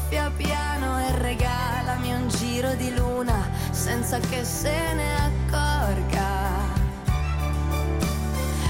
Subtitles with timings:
[0.00, 6.28] soffia piano e regalami un giro di luna senza che se ne accorga.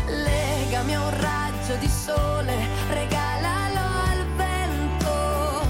[0.07, 2.57] Legami a un raggio di sole,
[2.91, 3.81] regalalo
[4.11, 5.63] al vento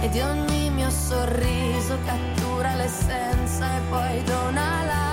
[0.00, 5.07] e di ogni mio sorriso cattura l'essenza e poi donala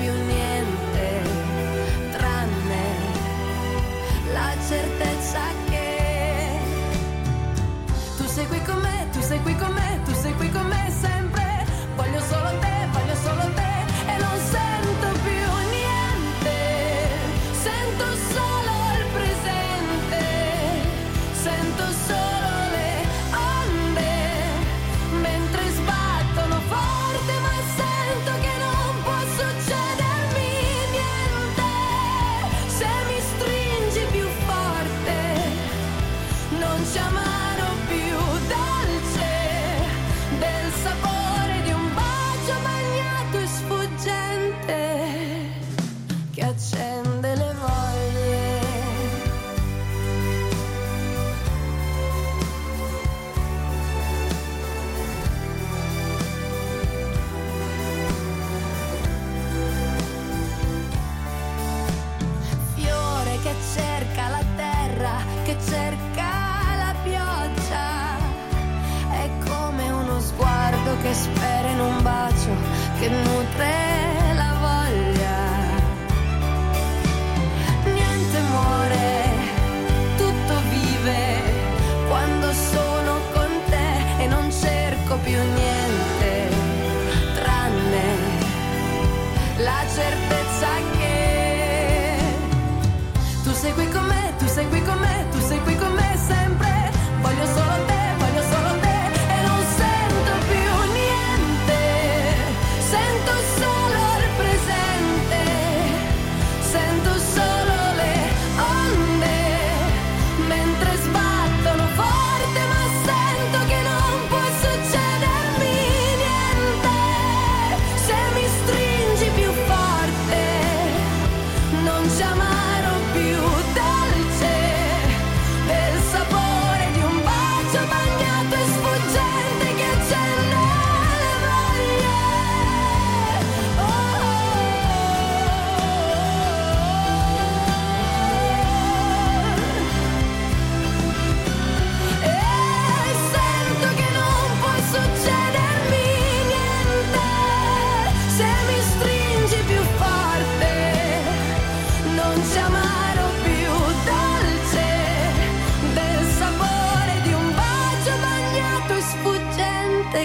[0.00, 1.22] più niente
[2.12, 2.82] tranne
[4.32, 6.58] la certezza che
[8.16, 9.79] tu sei qui con me, tu sei qui con me,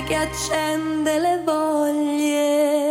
[0.05, 2.83] che accende le voglie.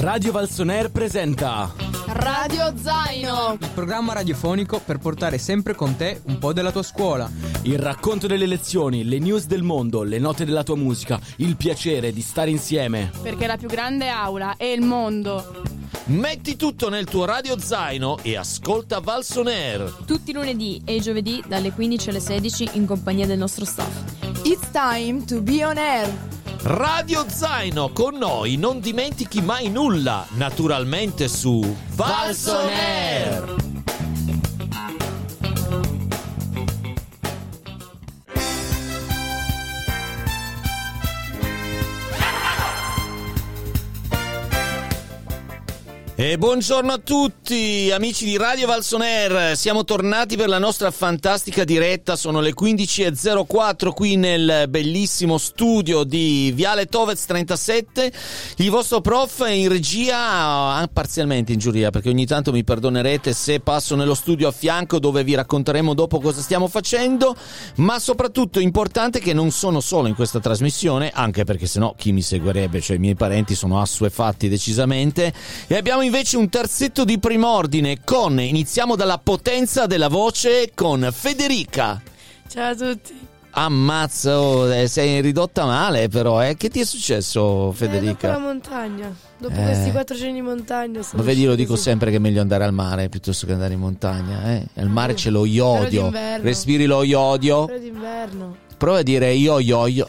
[0.00, 1.72] Radio Valsoner presenta
[2.08, 3.58] Radio Zaino.
[3.60, 7.30] Il programma radiofonico per portare sempre con te un po' della tua scuola.
[7.62, 12.12] il racconto delle lezioni, le news del mondo, le note della tua musica, il piacere
[12.12, 13.12] di stare insieme.
[13.22, 15.80] Perché la più grande aula è il mondo.
[16.12, 20.02] Metti tutto nel tuo radio zaino e ascolta Valsoner.
[20.04, 24.44] Tutti i lunedì e i giovedì dalle 15 alle 16 in compagnia del nostro staff.
[24.44, 26.12] It's time to be on air.
[26.64, 33.71] Radio Zaino con noi, non dimentichi mai nulla, naturalmente su Valsoner.
[46.24, 49.56] E buongiorno a tutti, amici di Radio Valsoner.
[49.56, 52.14] Siamo tornati per la nostra fantastica diretta.
[52.14, 58.12] Sono le 15.04 qui nel bellissimo studio di Viale Tovez 37.
[58.58, 63.32] Il vostro prof è in regia, ah, parzialmente in giuria, perché ogni tanto mi perdonerete
[63.32, 67.34] se passo nello studio a fianco dove vi racconteremo dopo cosa stiamo facendo.
[67.78, 72.12] Ma soprattutto è importante che non sono solo in questa trasmissione, anche perché sennò chi
[72.12, 75.32] mi seguirebbe, cioè i miei parenti, sono assuefatti decisamente.
[75.66, 82.02] E abbiamo invece un terzetto di primordine con, iniziamo dalla potenza della voce, con Federica.
[82.46, 83.18] Ciao a tutti.
[83.54, 86.54] Ammazza, oh, eh, sei ridotta male però, eh.
[86.54, 88.38] Che ti è successo Eh, dopo la Federica?
[88.38, 89.14] montagna.
[89.38, 89.64] Dopo Eh.
[89.64, 91.00] questi quattro giorni di montagna.
[91.12, 91.82] Ma vedi, lo dico così.
[91.82, 94.52] sempre che è meglio andare al mare piuttosto che andare in montagna.
[94.52, 94.66] Eh?
[94.76, 96.10] Al mare c'è lo iodio.
[96.42, 97.64] Respiri lo iodio.
[97.64, 98.56] Però d'inverno.
[98.82, 100.06] Prova a dire io io io.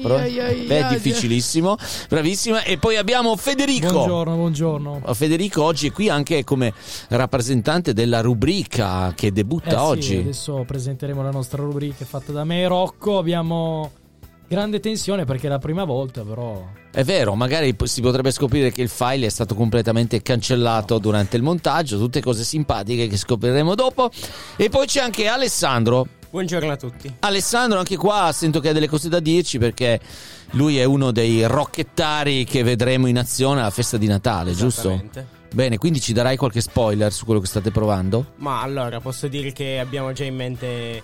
[0.00, 1.76] Prova- Io, io, Beh, è difficilissimo.
[2.08, 2.62] Bravissima.
[2.62, 3.90] E poi abbiamo Federico.
[3.92, 5.02] Buongiorno, buongiorno.
[5.12, 6.72] Federico oggi è qui anche come
[7.08, 10.16] rappresentante della rubrica che debutta Eh sì, oggi.
[10.16, 13.18] adesso presenteremo la nostra rubrica fatta da me e Rocco.
[13.18, 13.90] Abbiamo
[14.48, 16.64] grande tensione perché è la prima volta, però.
[16.90, 21.42] È vero, magari si potrebbe scoprire che il file è stato completamente cancellato durante il
[21.42, 24.10] montaggio, tutte cose simpatiche che scopriremo dopo.
[24.56, 26.06] E poi c'è anche Alessandro.
[26.30, 27.14] Buongiorno a tutti.
[27.20, 29.98] Alessandro, anche qua sento che ha delle cose da dirci perché
[30.52, 35.02] lui è uno dei rocchettari che vedremo in azione alla festa di Natale, giusto?
[35.52, 38.32] Bene, quindi ci darai qualche spoiler su quello che state provando?
[38.36, 41.02] Ma allora posso dire che abbiamo già in mente.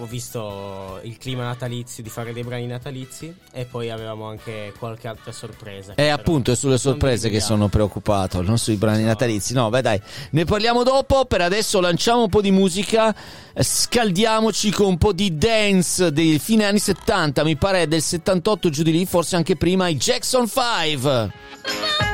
[0.00, 5.08] Ho visto il clima natalizio di fare dei brani natalizi e poi avevamo anche qualche
[5.08, 5.94] altra sorpresa.
[5.94, 9.54] E Eh, appunto è sulle sorprese che sono preoccupato, non sui brani natalizi.
[9.54, 10.00] No, beh dai,
[10.30, 11.24] ne parliamo dopo.
[11.24, 13.14] Per adesso lanciamo un po' di musica,
[13.52, 18.70] eh, scaldiamoci con un po' di dance dei fine anni 70, mi pare del 78
[18.70, 22.07] giù di lì, forse anche prima, i Jackson 5.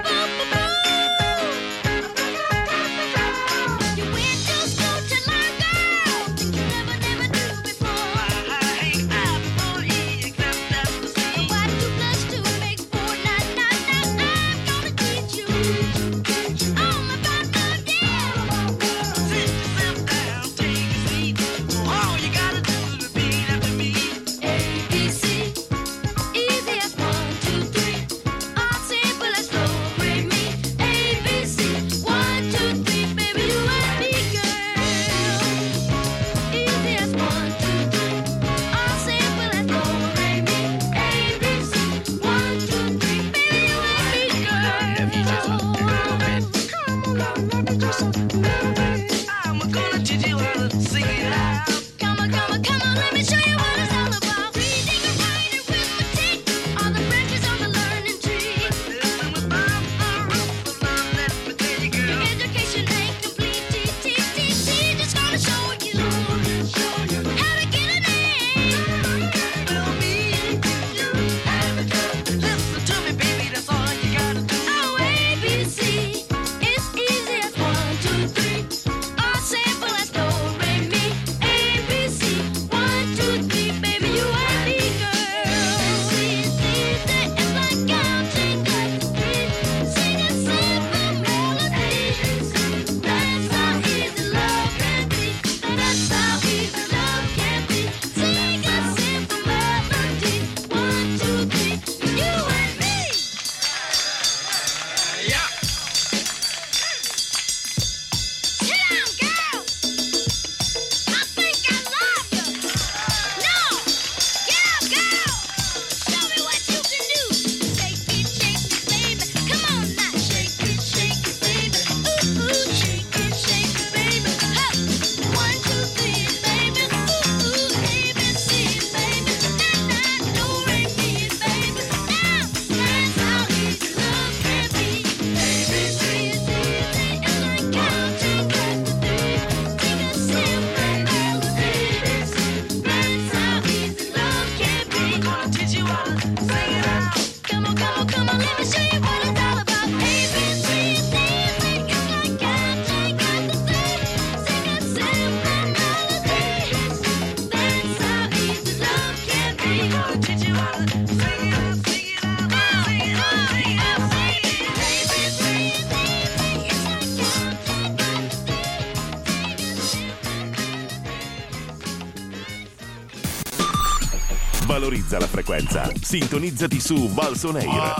[175.14, 175.92] Valorizza la frequenza.
[176.00, 177.94] Sintonizzati su Valsoneir.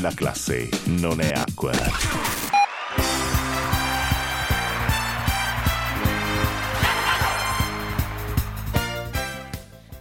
[0.00, 1.72] La classe non è acqua.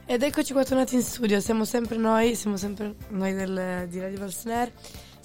[0.05, 4.19] Ed eccoci qua tornati in studio, siamo sempre noi, siamo sempre noi del, di Radio
[4.19, 4.71] Valsner.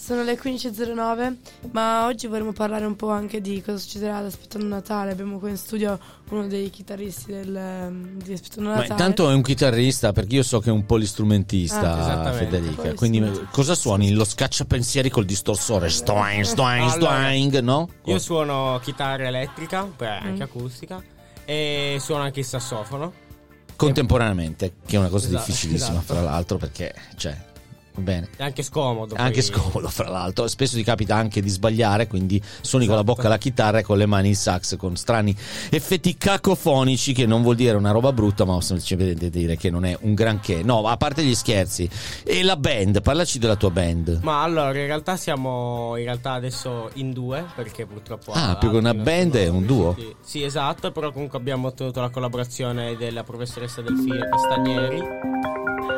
[0.07, 1.37] Sono le 15.09,
[1.73, 5.11] ma oggi vorremmo parlare un po' anche di cosa succederà ad Aspettando Natale.
[5.11, 5.99] Abbiamo qua in studio
[6.29, 8.93] uno dei chitarristi del, di Aspettando Ma Natale.
[8.93, 12.33] intanto è un chitarrista, perché io so che è un polistrumentista, Ah.
[12.33, 12.95] Federica.
[12.95, 14.13] Quindi cosa suoni?
[14.13, 15.89] Lo scacciapensieri col distorsore?
[15.89, 17.89] Stoing, stoing, Allora, stoing, no?
[18.05, 20.43] Io suono chitarra elettrica, poi anche Mm.
[20.43, 21.03] acustica,
[21.45, 23.13] e suono anche il sassofono.
[23.75, 26.15] Contemporaneamente, che è una cosa Esatto, difficilissima, esatto.
[26.15, 27.37] fra l'altro, perché cioè,
[28.03, 28.29] bene.
[28.37, 29.15] È anche scomodo.
[29.15, 30.47] È anche scomodo, fra l'altro.
[30.49, 33.15] Spesso ti capita anche di sbagliare, quindi suoni con la Esatto.
[33.15, 35.37] bocca la chitarra e con le mani il sax con strani
[35.71, 39.97] effetti cacofonici, che non vuol dire una roba brutta, ma semplicemente dire che non è
[40.01, 40.63] un granché.
[40.63, 41.89] No, a parte gli scherzi.
[42.23, 44.21] E la band, parlaci della tua band.
[44.23, 48.33] Ma allora, in realtà siamo in realtà adesso in due, perché purtroppo...
[48.33, 49.97] Ah, più che una band è un duo.
[50.23, 55.36] Sì, esatto, però comunque abbiamo ottenuto la collaborazione della professoressa Delfine Castagneri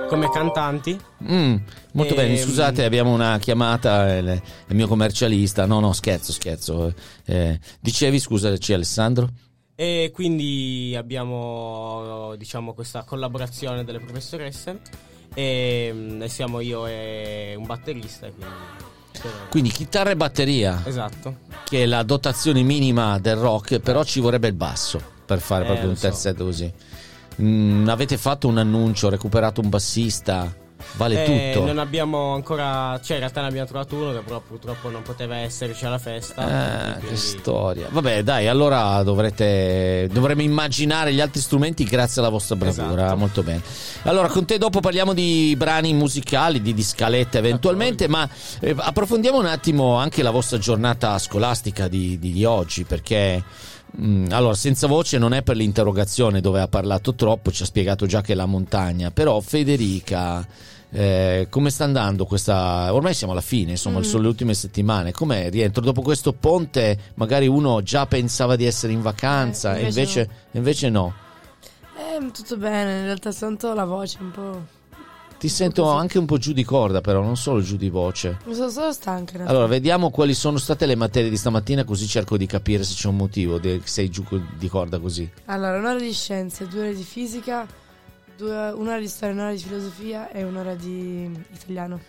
[0.08, 0.98] come cantanti.
[1.30, 1.56] Mm,
[1.92, 5.66] molto Ehm, bene, scusate, abbiamo una chiamata, il, il mio commercialista.
[5.66, 6.92] No, no, scherzo, scherzo.
[7.24, 9.28] Eh, dicevi, scusaci Alessandro?
[9.74, 14.80] E quindi abbiamo, diciamo, questa collaborazione delle professoresse.
[15.34, 18.26] E, mm, e siamo io e un batterista.
[18.26, 18.56] e Quindi,
[19.50, 21.36] Quindi chitarra e batteria, Esatto.
[21.64, 25.66] che è la dotazione minima del rock, però ci vorrebbe il basso per fare Eh,
[25.66, 26.02] proprio un so.
[26.08, 26.72] terzetto così.
[27.40, 30.52] Mm, avete fatto un annuncio, recuperato un bassista,
[30.96, 31.66] vale Eh, tutto.
[31.66, 32.98] Non abbiamo ancora.
[33.00, 36.94] Cioè, in realtà ne abbiamo trovato uno che però purtroppo non poteva esserci alla festa.
[36.94, 37.86] Che quindi- storia.
[37.90, 43.04] Vabbè, dai, allora dovrete dovremmo immaginare gli altri strumenti grazie alla vostra bravura.
[43.04, 43.16] Esatto.
[43.16, 43.62] Molto bene.
[44.02, 48.28] Allora, con te dopo parliamo di brani musicali, di, di scalette eventualmente, ma
[48.60, 53.42] eh, approfondiamo un attimo anche la vostra giornata scolastica di, di oggi, perché.
[54.00, 58.06] Mm, allora, senza voce non è per l'interrogazione dove ha parlato troppo, ci ha spiegato
[58.06, 60.46] già che è la montagna, però Federica,
[60.90, 62.92] eh, come sta andando questa...
[62.94, 64.02] Ormai siamo alla fine, insomma, Mm.
[64.02, 65.12] sono le ultime settimane.
[65.12, 65.82] Com'è rientro?
[65.82, 70.30] Dopo questo ponte magari uno già pensava di essere in vacanza Eh, e invece invece,
[70.52, 71.14] invece no.
[71.96, 74.76] Eh, tutto bene, in realtà sento la voce un po'...
[75.38, 78.38] Ti sento anche un po' giù di corda però, non solo giù di voce.
[78.46, 79.44] Mi sono solo stanca.
[79.44, 83.06] Allora, vediamo quali sono state le materie di stamattina così cerco di capire se c'è
[83.06, 84.24] un motivo che sei giù
[84.56, 85.30] di corda così.
[85.44, 87.64] Allora, un'ora di scienze, due ore di fisica,
[88.36, 92.00] due- un'ora di storia, un'ora di filosofia e un'ora di italiano.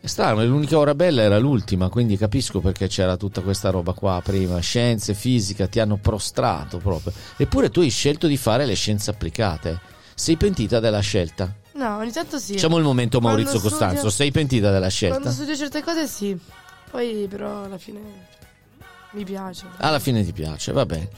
[0.00, 4.22] È strano, l'unica ora bella era l'ultima, quindi capisco perché c'era tutta questa roba qua
[4.24, 4.60] prima.
[4.60, 7.12] Scienze, fisica, ti hanno prostrato proprio.
[7.36, 9.78] Eppure tu hai scelto di fare le scienze applicate.
[10.14, 11.52] Sei pentita della scelta?
[11.78, 12.54] No, ogni tanto sì.
[12.54, 15.20] Facciamo il momento Quando Maurizio studio- Costanzo, sei pentita della scelta?
[15.20, 16.36] Quando studio certe cose sì,
[16.90, 18.00] poi però alla fine
[19.12, 19.66] mi piace.
[19.76, 21.08] Alla fine ti piace, va bene.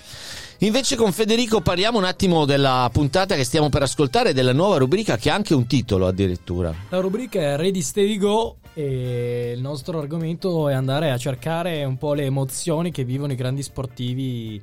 [0.58, 5.16] Invece con Federico parliamo un attimo della puntata che stiamo per ascoltare, della nuova rubrica
[5.16, 6.74] che ha anche un titolo addirittura.
[6.90, 11.96] La rubrica è Ready Steady Go e il nostro argomento è andare a cercare un
[11.96, 14.60] po' le emozioni che vivono i grandi sportivi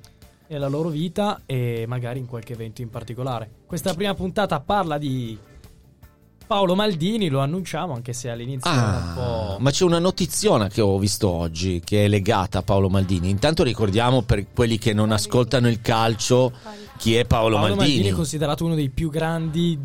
[0.50, 3.50] nella loro vita e magari in qualche evento in particolare.
[3.66, 5.36] Questa prima puntata parla di
[6.48, 9.58] Paolo Maldini, lo annunciamo anche se all'inizio era un Ah, po'...
[9.60, 13.30] ma c'è una notiziona che ho visto oggi che è legata a Paolo Maldini.
[13.30, 16.54] Intanto ricordiamo per quelli che non ascoltano il calcio
[16.98, 17.90] chi è Paolo, Paolo Maldini.
[17.96, 18.14] Maldini.
[18.14, 19.78] è considerato uno dei più grandi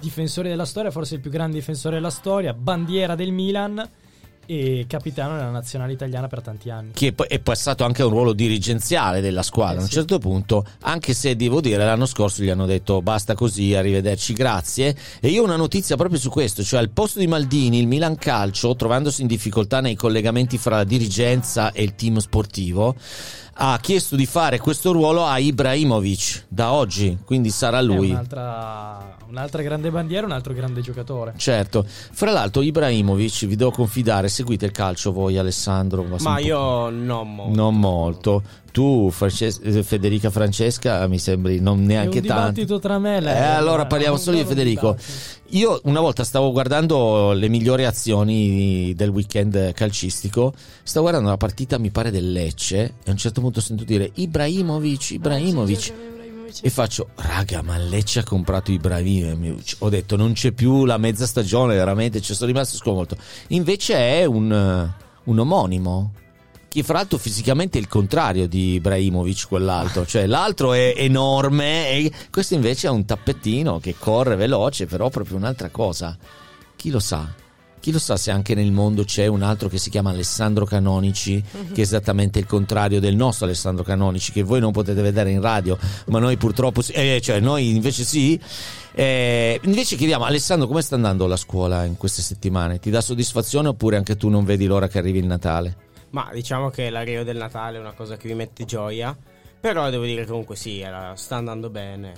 [0.00, 3.88] difensori della storia, forse il più grande difensore della storia, bandiera del Milan
[4.50, 6.90] e capitano della nazionale italiana per tanti anni.
[6.92, 9.92] che poi è passato anche a un ruolo dirigenziale della squadra Eh, a un sì.
[9.94, 14.96] certo punto, anche se devo dire l'anno scorso gli hanno detto basta così, arrivederci, grazie.
[15.20, 18.16] E io ho una notizia proprio su questo, cioè al posto di Maldini il Milan
[18.16, 22.96] Calcio, trovandosi in difficoltà nei collegamenti fra la dirigenza e il team sportivo,
[23.62, 28.08] ha chiesto di fare questo ruolo a Ibrahimovic da oggi, quindi sarà È lui.
[28.08, 31.34] un'altra, un'altra grande bandiera, un altro grande giocatore.
[31.36, 36.06] Certo, fra l'altro Ibrahimovic, vi devo confidare, seguite il calcio voi Alessandro?
[36.20, 37.54] Ma io non molto.
[37.54, 38.42] Non molto.
[38.72, 42.50] Tu, Frances- eh, Federica Francesca, mi sembri non È un neanche tanto.
[42.52, 43.34] dibattito tra me lei.
[43.36, 44.90] Eh, allora parliamo solo loro Federico.
[44.96, 45.38] dibattito.
[45.56, 51.78] Io una volta stavo guardando le migliori azioni del weekend calcistico, stavo guardando la partita,
[51.78, 55.92] mi pare, del Lecce, e a un certo punto sento dire Ibrahimovic, Ibrahimovic.
[56.62, 59.76] E faccio, raga, ma il Lecce ha comprato Ibrahimovic.
[59.80, 63.16] Ho detto, non c'è più la mezza stagione, veramente, ci sono rimasto sconvolto.
[63.48, 66.12] Invece è un, eh, un omonimo.
[66.70, 70.06] Che fra l'altro fisicamente è il contrario di Ibrahimovic, quell'altro.
[70.06, 75.36] Cioè, l'altro è enorme e questo invece è un tappettino che corre veloce, però proprio
[75.36, 76.16] un'altra cosa.
[76.76, 77.28] Chi lo sa?
[77.80, 81.42] Chi lo sa se anche nel mondo c'è un altro che si chiama Alessandro Canonici,
[81.72, 85.40] che è esattamente il contrario del nostro Alessandro Canonici, che voi non potete vedere in
[85.40, 88.38] radio, ma noi purtroppo eh, cioè noi invece sì.
[88.92, 92.78] Eh, invece chiediamo, Alessandro, come sta andando la scuola in queste settimane?
[92.78, 95.88] Ti dà soddisfazione oppure anche tu non vedi l'ora che arrivi il Natale?
[96.10, 99.16] Ma diciamo che l'arrivo del Natale è una cosa che mi mette gioia.
[99.60, 102.12] Però devo dire che comunque sì, era- sta andando bene.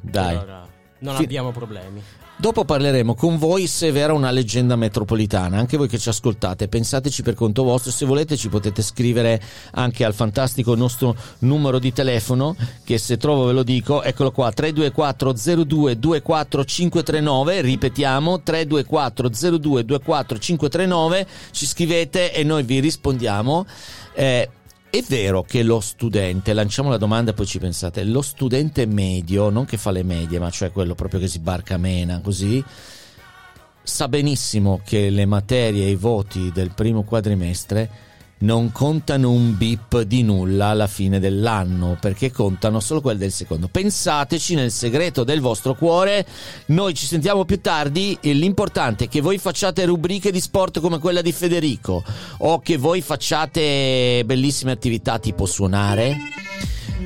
[0.00, 0.34] Dai.
[0.36, 0.68] Per ora
[1.00, 2.02] Non Fi- abbiamo problemi.
[2.36, 5.56] Dopo parleremo con voi se è vera una leggenda metropolitana.
[5.56, 7.92] Anche voi che ci ascoltate, pensateci per conto vostro.
[7.92, 9.40] Se volete, ci potete scrivere
[9.72, 12.56] anche al fantastico nostro numero di telefono.
[12.82, 17.60] Che se trovo ve lo dico, eccolo qua: 324 02 24 539.
[17.60, 21.26] Ripetiamo: 324 02 24 539.
[21.52, 23.64] Ci scrivete e noi vi rispondiamo.
[24.12, 24.48] Eh,
[24.98, 29.50] è vero che lo studente, lanciamo la domanda e poi ci pensate, lo studente medio,
[29.50, 32.62] non che fa le medie, ma cioè quello proprio che si barca mena, così,
[33.82, 38.03] sa benissimo che le materie e i voti del primo quadrimestre
[38.38, 43.68] non contano un bip di nulla alla fine dell'anno, perché contano solo quelli del secondo.
[43.68, 46.26] Pensateci nel segreto del vostro cuore,
[46.66, 50.98] noi ci sentiamo più tardi, e l'importante è che voi facciate rubriche di sport come
[50.98, 52.02] quella di Federico,
[52.38, 56.16] o che voi facciate bellissime attività tipo suonare.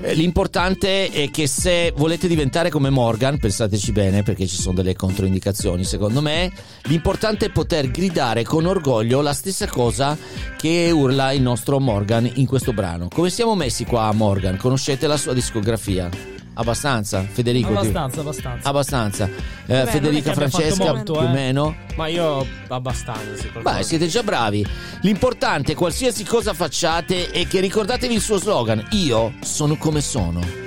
[0.01, 5.83] L'importante è che se volete diventare come Morgan, pensateci bene perché ci sono delle controindicazioni
[5.83, 6.53] secondo me,
[6.85, 10.17] l'importante è poter gridare con orgoglio la stessa cosa
[10.57, 13.09] che urla il nostro Morgan in questo brano.
[13.13, 14.57] Come siamo messi qua Morgan?
[14.57, 16.09] Conoscete la sua discografia?
[16.55, 17.69] Abbastanza, Federico?
[17.69, 18.69] ti- Abbastanza, abbastanza.
[18.69, 19.31] Abbastanza.
[19.67, 21.33] Eh, è Federica Francesca molto, più o eh.
[21.33, 21.77] meno?
[21.97, 23.47] Ma io abbastanza.
[23.61, 24.67] Beh, siete già bravi.
[25.03, 30.67] L'importante, qualsiasi cosa facciate, è che ricordatevi il suo slogan: Io sono come sono.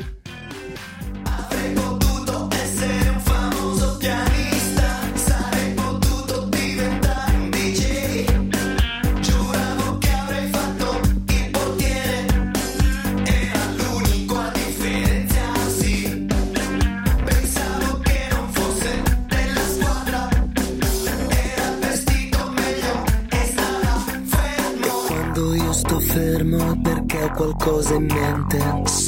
[27.61, 29.00] Perché ho qualcosa in mente.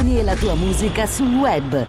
[0.00, 1.86] Canzoni e la tua musica sul web.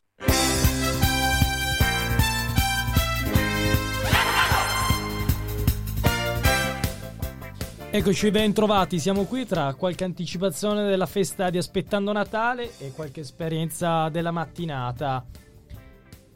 [7.93, 13.21] Eccoci ben trovati, siamo qui tra qualche anticipazione della festa di Aspettando Natale e qualche
[13.21, 15.25] esperienza della mattinata.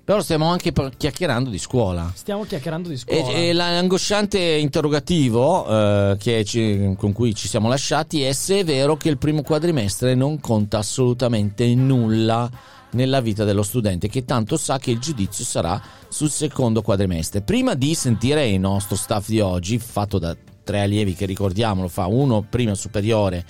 [0.06, 2.12] Però stiamo anche chiacchierando di scuola.
[2.14, 3.32] Stiamo chiacchierando di E, scuola.
[3.38, 9.10] e l'angosciante interrogativo eh, ci- con cui ci siamo lasciati è se è vero che
[9.10, 12.48] il primo quadrimestre non conta assolutamente nulla
[12.92, 17.42] nella vita dello studente, che tanto sa che il giudizio sarà sul secondo quadrimestre.
[17.42, 22.06] Prima di sentire il nostro staff di oggi, fatto da tre allievi che ricordiamolo, fa
[22.06, 23.44] uno prima superiore,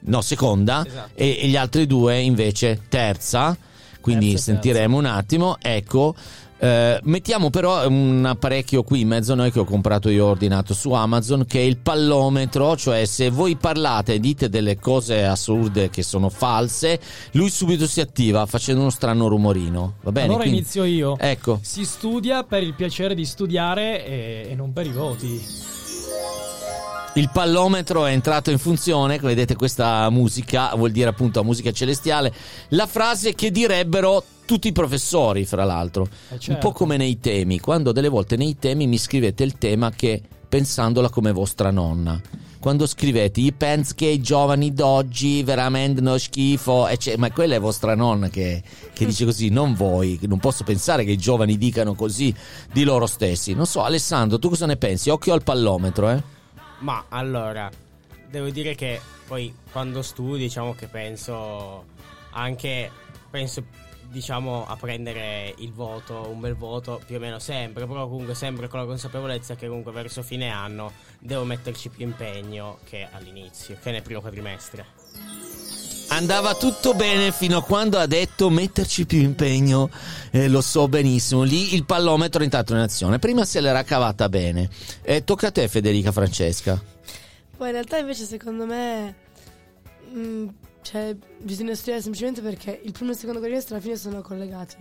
[0.00, 1.10] no seconda, Esatto.
[1.14, 3.56] e, e gli altri due invece terza.
[4.06, 5.56] Quindi Terza e sentiremo un attimo.
[5.60, 6.14] Ecco,
[6.58, 10.30] eh, mettiamo però un apparecchio qui in mezzo a noi che ho comprato io ho
[10.30, 15.24] ordinato su Amazon che è il pallometro, cioè se voi parlate e dite delle cose
[15.24, 17.00] assurde che sono false,
[17.32, 19.94] lui subito si attiva facendo uno strano rumorino.
[20.02, 20.26] Va bene?
[20.28, 21.18] allora Quindi- inizio io.
[21.18, 25.74] Ecco, Si studia per il piacere di studiare e, e non per i voti.
[27.16, 32.32] Il pallometro è entrato in funzione, vedete questa musica, vuol dire appunto musica celestiale,
[32.70, 36.04] la frase che direbbero tutti i professori, fra l'altro.
[36.28, 36.68] Eh, Un certo.
[36.68, 41.08] po' come nei temi, quando delle volte nei temi mi scrivete il tema che pensandola
[41.08, 42.20] come vostra nonna.
[42.60, 47.54] Quando scrivete i penso che i giovani d'oggi veramente no schifo, e c'è- ma quella
[47.54, 50.18] è vostra nonna che, che dice così, non voi.
[50.22, 52.34] Non posso pensare che i giovani dicano così
[52.72, 53.54] di loro stessi.
[53.54, 55.08] Non so, Alessandro, tu cosa ne pensi?
[55.10, 56.34] Occhio al pallometro, eh?
[56.78, 57.70] Ma allora,
[58.28, 61.84] devo dire che poi quando studi, diciamo che penso
[62.30, 62.90] anche,
[63.30, 63.64] penso
[64.08, 68.68] diciamo a prendere il voto, un bel voto più o meno sempre, però comunque sempre
[68.68, 73.90] con la consapevolezza che comunque verso fine anno devo metterci più impegno che all'inizio, che
[73.90, 75.65] nel primo quadrimestre.
[76.16, 79.90] Andava tutto bene fino a quando ha detto metterci più impegno,
[80.30, 81.42] eh, lo so benissimo.
[81.42, 83.18] Lì il pallometro è entrato in azione.
[83.18, 84.70] Prima se l'era cavata bene.
[85.02, 86.82] Eh, tocca a te, Federica Francesca.
[87.54, 89.14] Poi in realtà invece secondo me
[90.10, 90.48] mm,
[90.80, 94.76] cioè, bisogna studiare semplicemente perché il primo e il secondo quadrimestre alla fine sono collegati.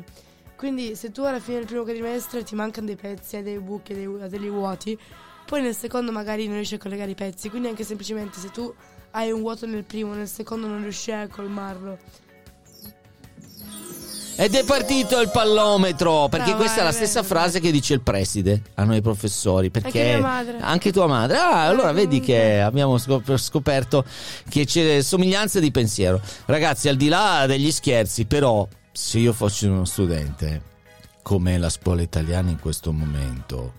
[0.55, 3.91] Quindi se tu alla fine del primo quadrimestre ti mancano dei pezzi, hai dei buchi,
[3.91, 4.97] hai dei, degli vuoti,
[5.45, 7.49] poi nel secondo magari non riesci a collegare i pezzi.
[7.49, 8.73] Quindi anche semplicemente se tu
[9.15, 11.97] hai un vuoto nel primo, nel secondo non riesci a colmarlo.
[14.37, 17.71] Ed è partito il pallometro, perché No, questa è la vai, stessa vai, frase che
[17.71, 19.69] dice il preside a noi professori.
[19.69, 20.57] Perché Anche madre.
[20.59, 21.37] Anche tua madre.
[21.37, 24.03] Ah, allora vedi che abbiamo scop- scoperto
[24.49, 26.19] che c'è somiglianza di pensiero.
[26.45, 30.61] Ragazzi, al di là degli scherzi, però, se io fossi uno studente,
[31.21, 33.75] come la scuola italiana in questo momento,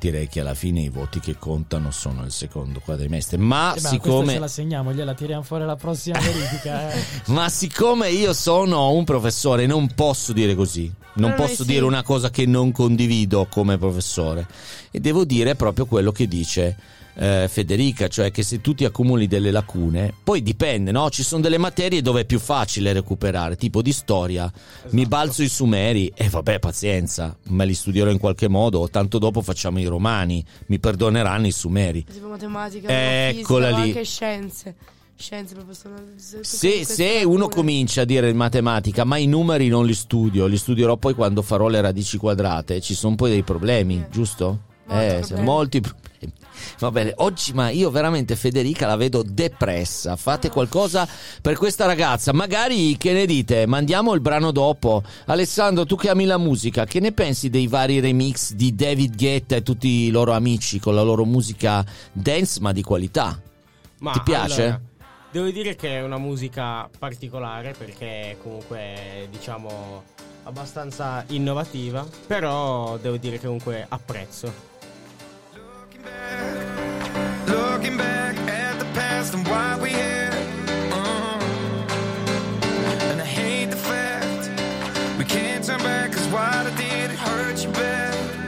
[0.00, 3.36] direi che alla fine i voti che contano sono il secondo quadrimestre.
[3.36, 6.90] Ma Eh, ma questa siccome ce la segniamo, gliela tiriamo fuori la prossima verifica.
[6.92, 7.02] eh.
[7.26, 10.90] ma siccome io sono un professore, non posso dire così.
[11.12, 11.72] Non Però noi posso sì.
[11.72, 14.46] dire una cosa che non condivido come professore.
[14.90, 16.76] E devo dire proprio quello che dice
[17.20, 21.10] eh, Federica, cioè che se tu ti accumuli delle lacune, poi dipende, no?
[21.10, 24.50] Ci sono delle materie dove è più facile recuperare, tipo di storia.
[24.90, 28.88] Mi balzo i sumeri e vabbè, pazienza, me li studierò in qualche modo.
[28.88, 32.04] Tanto dopo facciamo i romani, mi perdoneranno i sumeri.
[32.04, 33.88] Tipo matematica, Eccola fisica, lì.
[33.90, 34.74] anche scienze.
[35.14, 35.96] Scienze proprio sono...
[36.16, 40.96] Se, se uno comincia a dire matematica, ma i numeri non li studio, li studierò
[40.96, 44.68] poi quando farò le radici quadrate, ci sono poi dei problemi, giusto?
[44.86, 45.44] Molti eh, problemi.
[45.44, 45.82] molti.
[46.78, 50.16] Va bene, oggi ma io veramente Federica la vedo depressa.
[50.16, 51.08] Fate qualcosa
[51.40, 52.32] per questa ragazza.
[52.32, 53.66] Magari che ne dite?
[53.66, 55.02] Mandiamo il brano dopo.
[55.26, 59.56] Alessandro, tu che ami la musica, che ne pensi dei vari remix di David Guetta
[59.56, 63.40] e tutti i loro amici con la loro musica dance ma di qualità?
[63.98, 64.62] Ma Ti piace?
[64.62, 64.80] allora,
[65.30, 70.02] devo dire che è una musica particolare perché comunque diciamo
[70.44, 74.69] abbastanza innovativa, però devo dire che comunque apprezzo.
[77.80, 78.36] Turn back
[78.94, 80.32] cause what we had,
[80.92, 81.38] uh-huh.
[83.10, 84.50] and I hate the fact
[85.18, 86.12] we can't turn back.
[86.12, 88.39] 'Cause what I did it hurt you bad.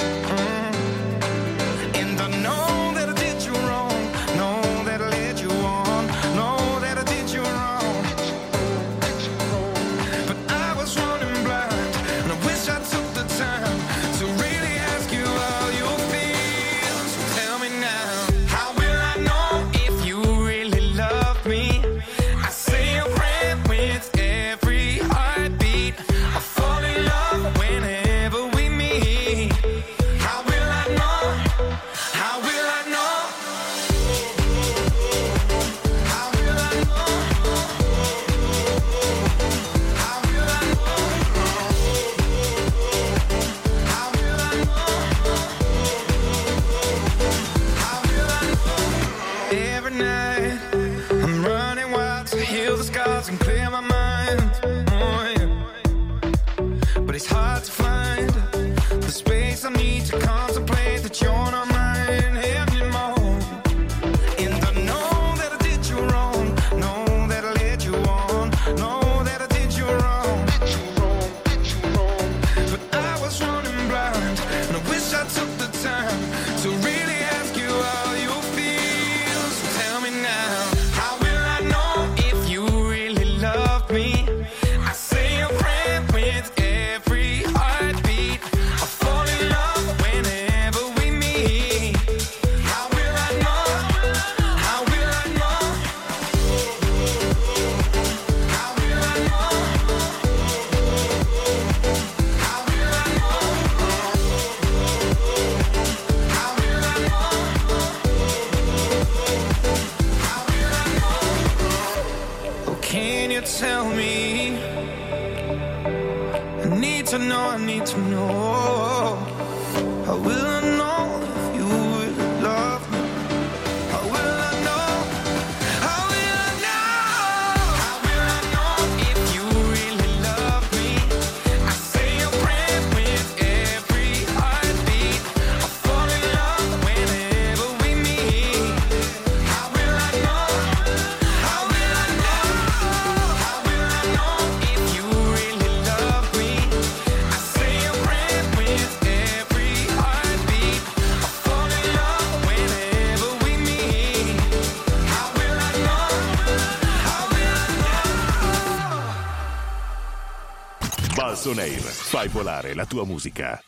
[161.43, 163.61] Balson Air, fai volare la tua musica.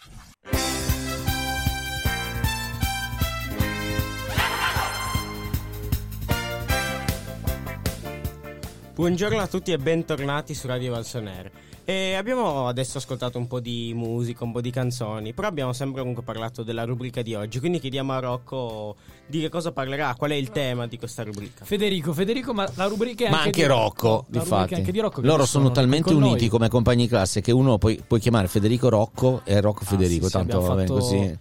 [8.95, 11.51] Buongiorno a tutti e bentornati su Radio Valsoner.
[11.87, 16.01] E abbiamo adesso ascoltato un po' di musica, un po' di canzoni, però abbiamo sempre
[16.01, 20.31] comunque parlato della rubrica di oggi, quindi chiediamo a Rocco di che cosa parlerà, qual
[20.31, 21.63] è il tema di questa rubrica.
[21.67, 25.27] Federico, Federico, ma la rubrica è Ma anche, anche di Rocco, anche di Rocco che
[25.27, 26.31] Loro ci sono talmente con noi.
[26.31, 30.25] uniti come compagni di classe che uno puoi, puoi chiamare Federico Rocco e Rocco Federico.
[30.25, 31.39] Ah, sì, sì, tanto va bene fatto- così.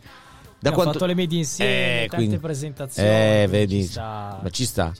[0.66, 3.82] Abbiamo fatto le medie insieme, tante quindi- presentazioni, Eh, vedi.
[3.84, 4.94] ci sta- Ma ci sta.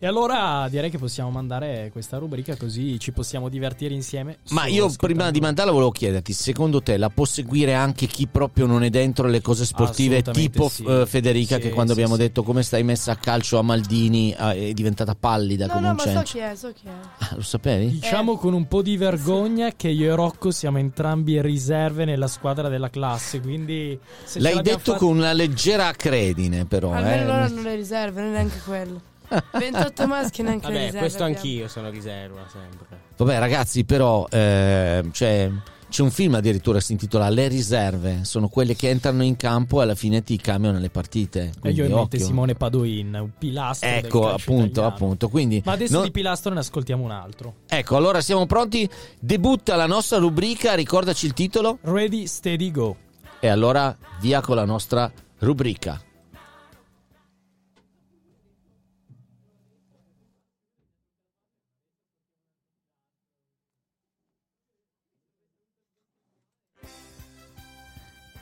[0.00, 4.38] E allora direi che possiamo mandare questa rubrica così ci possiamo divertire insieme.
[4.50, 8.28] Ma io ascoltando- prima di mandarla volevo chiederti, secondo te la può seguire anche chi
[8.28, 10.84] proprio non è dentro le cose sportive, tipo sì.
[10.84, 12.22] eh, Federica Sì, che quando sì, abbiamo sì.
[12.26, 15.90] detto come stai messa a calcio a Maldini ah, è diventata pallida No, come no,
[15.90, 16.32] un ma so cencio.
[16.32, 16.90] chi è, so chi è.
[17.18, 17.88] Ah, lo sapevi?
[17.98, 22.68] Diciamo con un po' di vergogna che io e Rocco siamo entrambi riserve nella squadra
[22.68, 26.92] della classe, quindi se L'hai detto fatta- con una leggera acredine però.
[26.92, 27.26] Almeno eh.
[27.26, 29.00] loro hanno le riserve, non neanche quello.
[29.52, 30.98] 28 maschi e neanche Vabbè, riserve.
[30.98, 31.40] questo abbiamo.
[31.40, 32.86] anch'io sono riserva sempre.
[33.16, 35.50] Vabbè ragazzi però eh, c'è,
[35.88, 39.80] c'è un film addirittura che si intitola Le riserve, sono quelle che entrano in campo
[39.80, 41.44] e alla fine ti cambiano le partite.
[41.46, 42.26] E Quindi io in mente occhio.
[42.26, 44.94] Simone Padoin, un pilastro Ecco appunto, italiano.
[44.94, 45.28] appunto.
[45.28, 47.54] Quindi Ma adesso non- di pilastro ne ascoltiamo un altro.
[47.68, 48.88] Ecco, allora siamo pronti.
[49.18, 51.78] Debutta la nostra rubrica, ricordaci il titolo.
[51.82, 52.96] Ready, steady, go.
[53.40, 55.10] E allora via con la nostra
[55.40, 56.00] rubrica.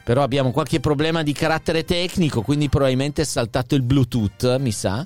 [0.06, 5.04] Però abbiamo qualche problema di carattere tecnico, quindi probabilmente è saltato il Bluetooth, mi sa.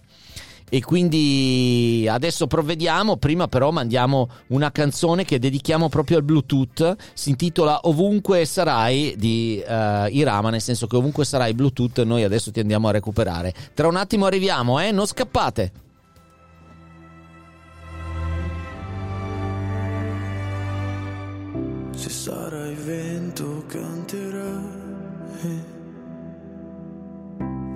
[0.68, 7.30] E quindi adesso provvediamo, prima però mandiamo una canzone che dedichiamo proprio al Bluetooth, si
[7.30, 12.60] intitola Ovunque sarai di eh, Irama, nel senso che ovunque sarai Bluetooth noi adesso ti
[12.60, 13.54] andiamo a recuperare.
[13.72, 15.72] Tra un attimo arriviamo, eh, non scappate.
[21.96, 22.59] Se sarai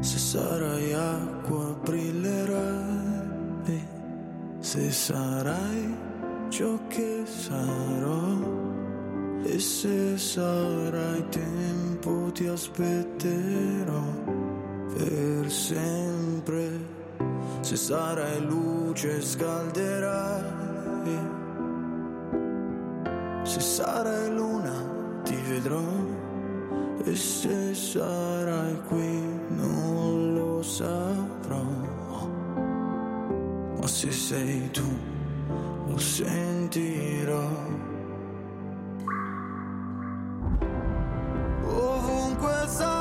[0.04, 3.82] se sarai acqua brillerai,
[4.58, 5.96] se sarai
[6.50, 8.52] ciò che sarò.
[9.46, 14.02] E se sarai tempo ti aspetterò
[14.94, 16.68] per sempre,
[17.60, 20.52] se sarai luce scalderai.
[23.42, 24.74] Se sarai luna
[25.22, 25.82] ti vedrò
[27.06, 31.62] e se sarai qui non lo saprò.
[33.78, 34.88] Ma se sei tu
[35.86, 37.48] lo sentirò.
[41.66, 42.93] Ovunque sarai,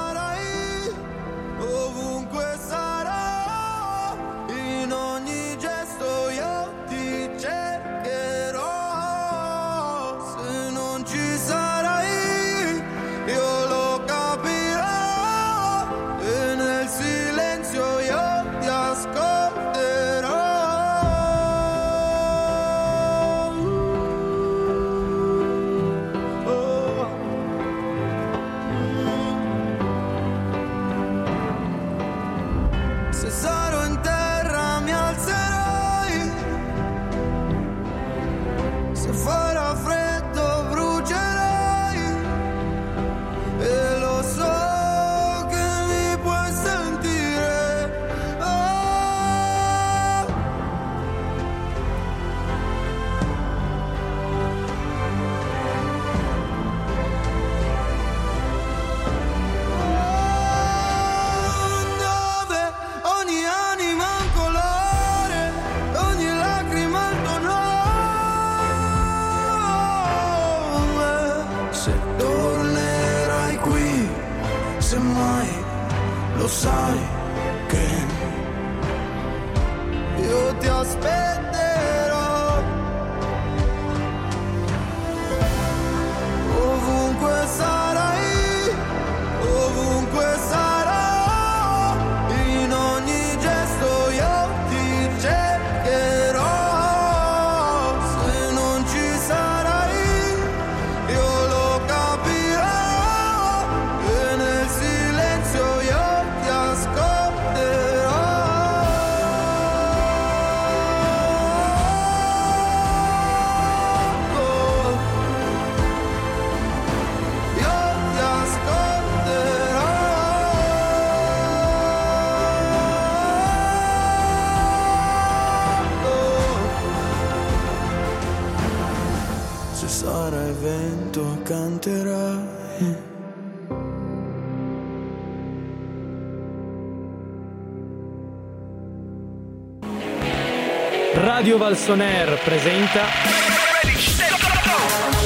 [141.44, 143.02] Radio Valsoner presenta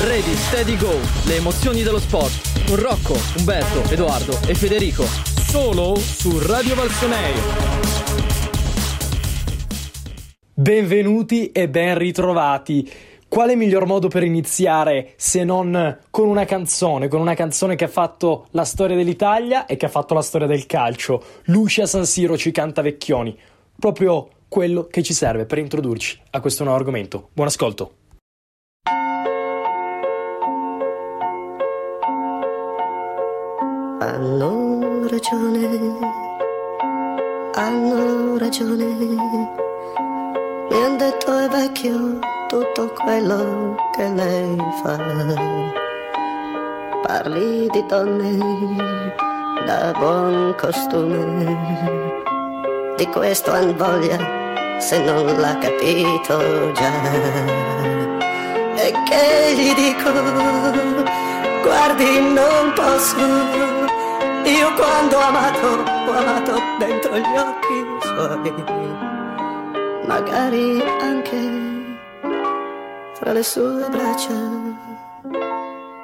[0.03, 0.97] Ready, steady, go.
[1.25, 2.65] Le emozioni dello sport.
[2.65, 5.03] Con Rocco, Umberto, Edoardo e Federico.
[5.03, 7.33] solo su Radio Valsoner.
[10.55, 12.91] Benvenuti e ben ritrovati.
[13.27, 17.89] Quale miglior modo per iniziare se non con una canzone, con una canzone che ha
[17.89, 21.23] fatto la storia dell'Italia e che ha fatto la storia del calcio?
[21.43, 23.37] Lucia San Siro ci canta Vecchioni,
[23.77, 27.29] proprio quello che ci serve per introdurci a questo nuovo argomento.
[27.33, 27.93] Buon ascolto.
[33.99, 35.99] Hanno ragione,
[37.53, 38.85] hanno ragione.
[40.69, 44.97] Mi han detto è vecchio tutto quello che lei fa.
[47.05, 49.15] Parli di donne
[49.65, 52.26] da buon costume.
[52.97, 54.17] Di questo han voglia
[54.79, 56.91] se non l'ha capito già.
[58.75, 60.11] E che gli dico,
[61.61, 63.17] guardi non posso.
[64.45, 65.67] Io quando ho amato,
[66.07, 68.51] ho amato dentro gli occhi suoi.
[70.07, 71.37] Magari anche
[73.13, 74.33] fra le sue braccia.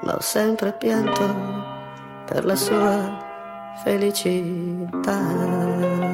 [0.04, 1.36] Ma ho sempre pianto
[2.26, 3.18] per la sua
[3.84, 6.13] felicità.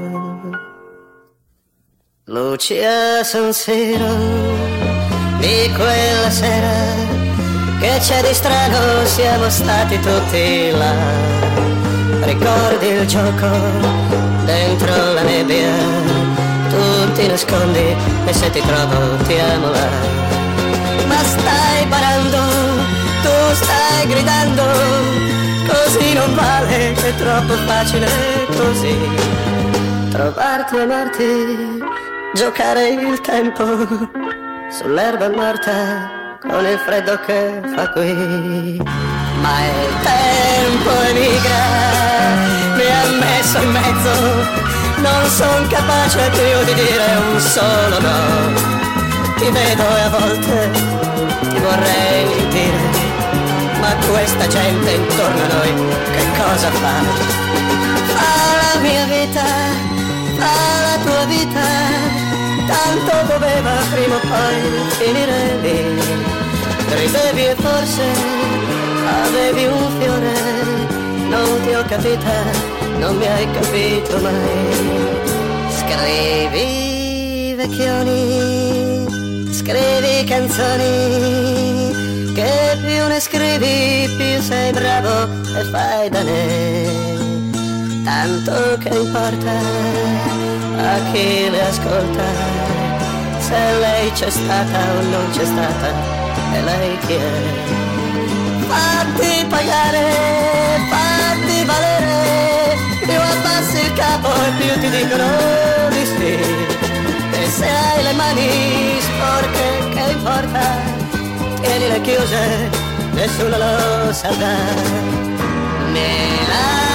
[2.32, 4.16] Lucia San Siro
[5.40, 6.78] di quella sera
[7.80, 10.94] che c'è di strano siamo stati tutti là.
[12.22, 13.50] Ricordi il gioco
[14.46, 15.74] dentro la nebbia,
[16.70, 19.90] tu ti nascondi e se ti trovo ti amo là.
[21.08, 22.38] Ma stai parando,
[23.24, 24.64] tu stai gridando,
[25.68, 28.08] così non vale, è troppo facile
[28.56, 28.98] così.
[30.12, 31.98] Trovarti e amarti,
[32.34, 33.64] giocare il tempo
[34.70, 38.82] sull'erba morta con il freddo che fa qui.
[39.42, 41.66] Ma il tempo emigra,
[42.76, 44.12] mi ha messo in mezzo,
[44.98, 48.78] non son capace più di dire un solo no.
[49.38, 50.70] Ti vedo e a volte
[51.50, 52.82] ti vorrei dire,
[53.80, 55.74] ma questa gente intorno a noi
[56.12, 56.94] che cosa fa?
[58.14, 59.46] Fa la mia vita,
[60.38, 61.98] fa la tua vita,
[62.70, 64.62] tanto doveva prima o poi
[65.00, 65.78] finire lì.
[67.02, 68.04] Ridevi e forse
[69.26, 70.34] avevi un fiore,
[71.30, 72.38] non ti ho capita,
[73.00, 75.38] non mi hai capito mai.
[75.80, 81.92] Scrivi vecchioni, scrivi canzoni,
[82.34, 87.49] che più ne scrivi più sei bravo e fai da ne.
[88.22, 89.52] Tanto che importa
[90.76, 92.24] a chi le ascolta,
[93.40, 95.88] se lei c'è stata o non c'è stata
[96.54, 97.32] e lei chi è?
[98.68, 100.12] Fatti pagare,
[100.90, 105.28] fatti valere, più abbassi il capo e più ti dicono
[105.88, 106.40] di sì.
[107.40, 110.60] E se hai le mani sporche, che importa?
[111.62, 112.70] Tienile chiuse,
[113.14, 114.58] nessuno lo saprà.
[115.94, 116.89] Mia,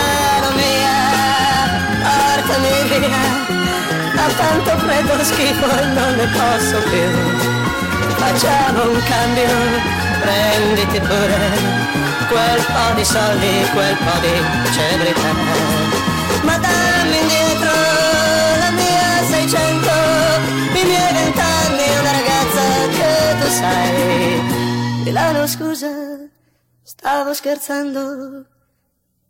[2.55, 7.53] portami via, ho tanto freddo schifo e non ne posso più
[8.17, 9.49] facciamo un cambio,
[10.21, 11.51] prenditi pure
[12.29, 15.33] quel po' di soldi, quel po' di celebrità.
[16.43, 17.75] Ma dammi indietro
[18.61, 19.91] la mia 600,
[20.75, 22.65] i miei vent'anni, una ragazza
[22.97, 25.03] che tu sai.
[25.05, 25.91] Milano scusa,
[26.83, 28.47] stavo scherzando,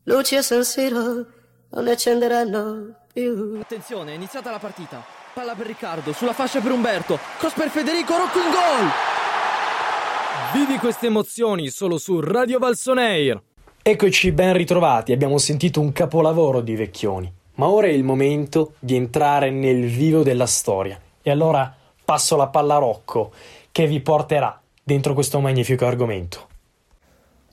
[0.04, 1.42] luci a San Siro
[1.74, 3.03] non ne accenderanno.
[3.16, 5.00] Attenzione, è iniziata la partita.
[5.32, 7.16] Palla per Riccardo, sulla fascia per Umberto.
[7.38, 8.90] Cross per Federico, Rocco in gol!
[10.52, 13.40] Vivi queste emozioni solo su Radio Valsoneir.
[13.80, 18.96] Eccoci ben ritrovati, abbiamo sentito un capolavoro di Vecchioni, ma ora è il momento di
[18.96, 21.00] entrare nel vivo della storia.
[21.22, 21.72] E allora
[22.04, 23.30] passo la palla a Rocco,
[23.70, 26.48] che vi porterà dentro questo magnifico argomento.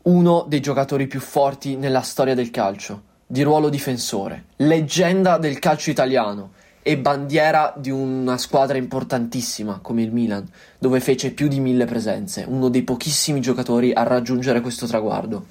[0.03, 5.89] Uno dei giocatori più forti nella storia del calcio, di ruolo difensore, leggenda del calcio
[5.89, 6.51] italiano
[6.81, 10.45] e bandiera di una squadra importantissima come il Milan,
[10.77, 15.45] dove fece più di mille presenze, uno dei pochissimi giocatori a raggiungere questo traguardo.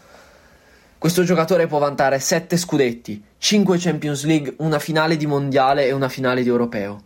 [0.98, 6.10] Questo giocatore può vantare 7 scudetti, 5 Champions League, una finale di mondiale e una
[6.10, 7.00] finale di europeo.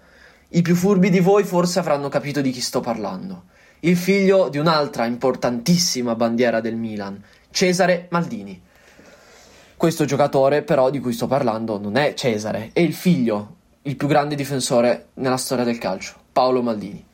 [0.48, 3.44] I più furbi di voi forse avranno capito di chi sto parlando.
[3.78, 7.22] Il figlio di un'altra importantissima bandiera del Milan,
[7.52, 8.60] Cesare Maldini.
[9.76, 14.06] Questo giocatore, però, di cui sto parlando non è Cesare, è il figlio, il più
[14.06, 17.04] grande difensore nella storia del calcio, Paolo Maldini.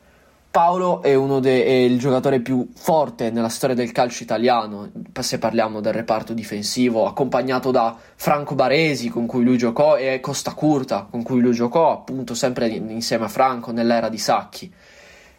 [0.51, 4.91] Paolo è, de- è il giocatore più forte nella storia del calcio italiano,
[5.21, 10.53] se parliamo del reparto difensivo, accompagnato da Franco Baresi con cui lui giocò e Costa
[10.53, 14.69] Curta con cui lui giocò, appunto sempre insieme a Franco nell'era di Sacchi.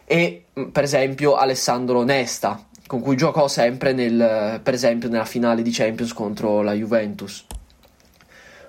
[0.03, 5.71] E per esempio Alessandro Nesta, con cui giocò sempre nel, per esempio nella finale di
[5.71, 7.45] Champions contro la Juventus.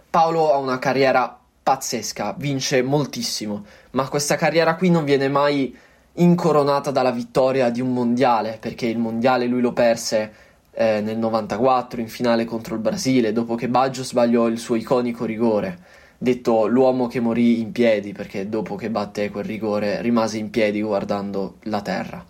[0.08, 5.76] Paolo ha una carriera pazzesca, vince moltissimo, ma questa carriera qui non viene mai
[6.16, 10.32] incoronata dalla vittoria di un mondiale, perché il mondiale lui lo perse
[10.72, 15.24] eh, nel 94 in finale contro il Brasile, dopo che Baggio sbagliò il suo iconico
[15.24, 15.78] rigore,
[16.18, 20.82] detto l'uomo che morì in piedi, perché dopo che batte quel rigore rimase in piedi
[20.82, 22.24] guardando la terra.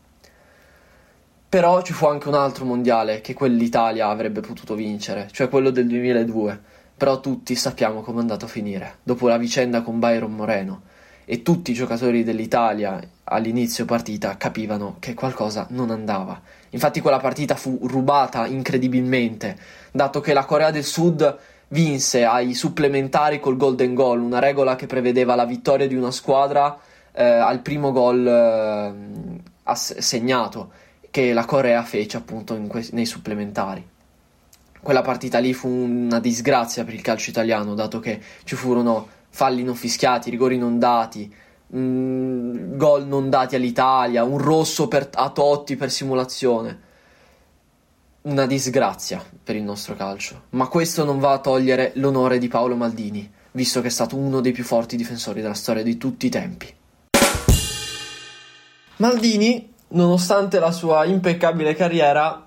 [1.55, 5.87] Però ci fu anche un altro mondiale che quell'Italia avrebbe potuto vincere, cioè quello del
[5.87, 6.61] 2002.
[6.97, 10.83] Però tutti sappiamo come è andato a finire, dopo la vicenda con Byron Moreno.
[11.25, 16.41] E tutti i giocatori dell'Italia all'inizio partita capivano che qualcosa non andava.
[16.71, 19.57] Infatti quella partita fu rubata incredibilmente,
[19.93, 21.39] dato che la Corea del Sud
[21.69, 26.77] vinse ai supplementari col golden goal, una regola che prevedeva la vittoria di una squadra
[27.13, 30.83] eh, al primo gol eh, ass- segnato
[31.15, 33.87] che la Corea fece appunto que- nei supplementari.
[34.81, 39.63] Quella partita lì fu una disgrazia per il calcio italiano, dato che ci furono falli
[39.63, 41.33] non fischiati, rigori non dati,
[41.69, 46.81] mh, mm, gol non dati all'Italia, un rosso per, a Totti per simulazione.
[48.23, 50.47] Una disgrazia per il nostro calcio.
[50.51, 54.41] Ma questo non va a togliere l'onore di Paolo Maldini, visto che è stato uno
[54.41, 56.75] dei più forti difensori della storia di tutti i tempi.
[58.97, 62.47] Maldini nonostante la sua impeccabile carriera,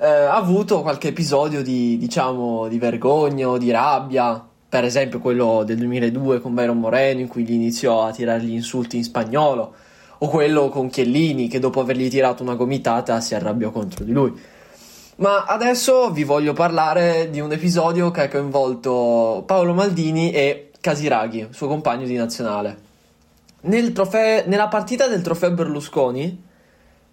[0.00, 4.44] eh, ha avuto qualche episodio di, diciamo, di vergogna o di rabbia.
[4.68, 8.52] Per esempio quello del 2002 con Byron Moreno, in cui gli iniziò a tirare gli
[8.52, 9.74] insulti in spagnolo,
[10.18, 14.32] o quello con Chiellini, che dopo avergli tirato una gomitata si arrabbiò contro di lui.
[15.16, 21.48] Ma adesso vi voglio parlare di un episodio che ha coinvolto Paolo Maldini e Casiraghi,
[21.50, 22.87] suo compagno di nazionale.
[23.60, 26.44] Nel trofeo, nella partita del trofeo Berlusconi,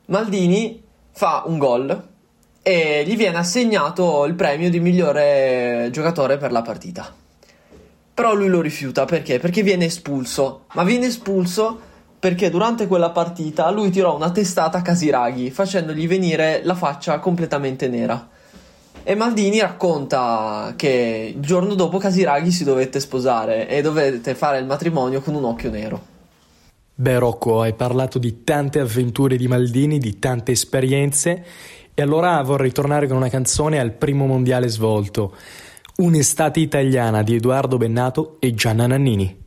[0.06, 2.08] Maldini fa un gol
[2.62, 7.12] e gli viene assegnato il premio di migliore giocatore per la partita.
[8.14, 9.40] Però lui lo rifiuta perché?
[9.40, 10.66] Perché viene espulso.
[10.74, 11.80] Ma viene espulso
[12.20, 17.88] perché durante quella partita lui tirò una testata a Casiraghi, facendogli venire la faccia completamente
[17.88, 18.30] nera.
[19.04, 24.66] E Maldini racconta che il giorno dopo Casiraghi si dovette sposare e dovette fare il
[24.66, 26.14] matrimonio con un occhio nero.
[26.98, 31.44] Beh Rocco, hai parlato di tante avventure di Maldini, di tante esperienze
[31.94, 35.36] e allora vorrei tornare con una canzone al primo mondiale svolto,
[35.98, 39.45] Un'estate italiana di Edoardo Bennato e Gianna Nannini.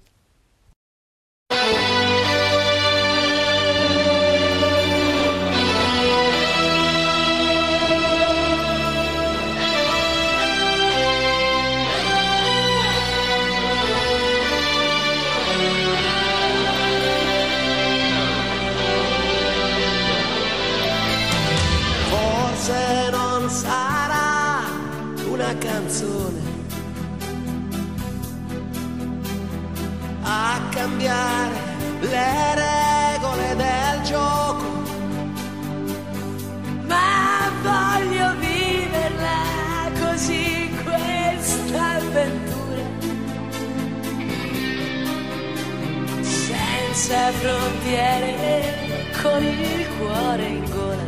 [47.09, 48.77] Senza frontiere,
[49.23, 51.07] con il cuore in gola.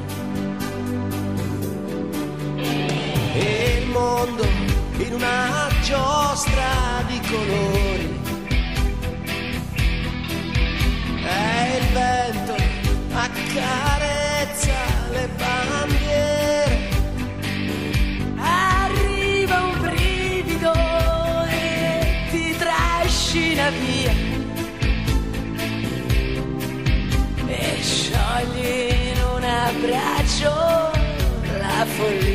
[3.35, 4.45] E il mondo
[4.97, 8.19] in una giostra di colori.
[11.23, 12.55] E il vento
[13.13, 14.73] accarezza
[15.11, 16.00] le bandiere.
[29.81, 30.51] Un abbraccio
[31.59, 32.30] la follia.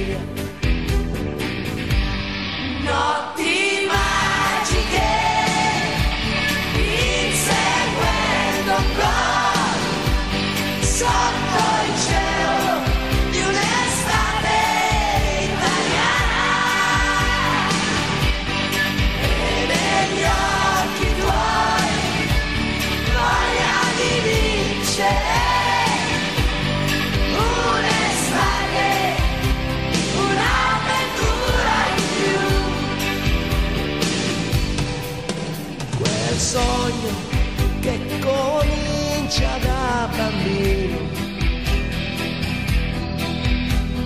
[39.35, 40.97] Comincia da bambino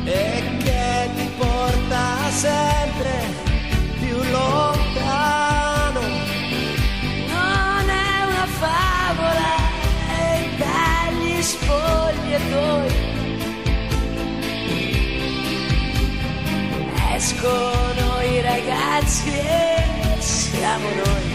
[0.05, 3.23] e che ti porta sempre
[3.99, 5.99] più lontano.
[7.27, 9.55] Non è una favola,
[10.07, 13.07] è dagli spogliatoi.
[17.15, 21.28] Escono i ragazzi e siamo noi.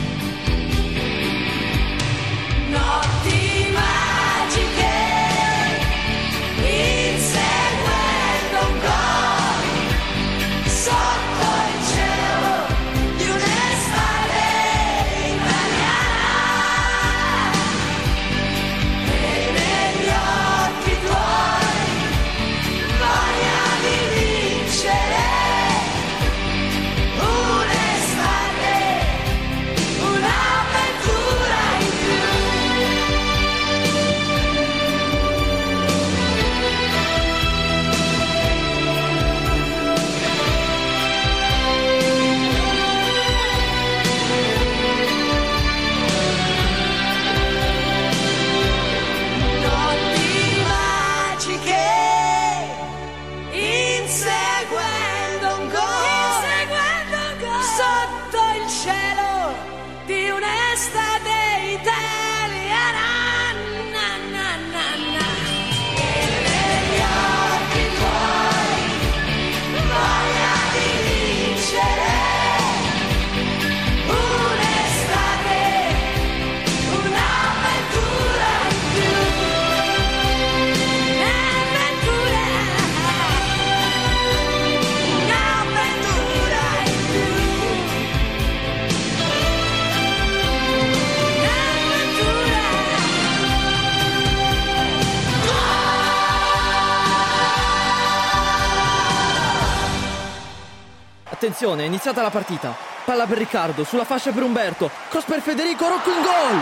[101.65, 102.77] Attenzione, è iniziata la partita.
[103.07, 104.91] Palla per Riccardo, sulla fascia per Umberto.
[105.09, 106.61] Cross per Federico, Rocco in gol!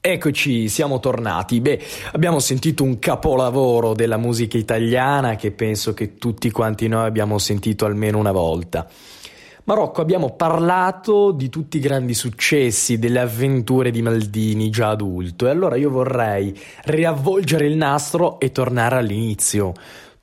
[0.00, 1.60] Eccoci, siamo tornati.
[1.60, 7.38] Beh, abbiamo sentito un capolavoro della musica italiana che penso che tutti quanti noi abbiamo
[7.38, 8.86] sentito almeno una volta.
[9.64, 15.50] Marocco, abbiamo parlato di tutti i grandi successi, delle avventure di Maldini già adulto, e
[15.50, 19.72] allora io vorrei riavvolgere il nastro e tornare all'inizio.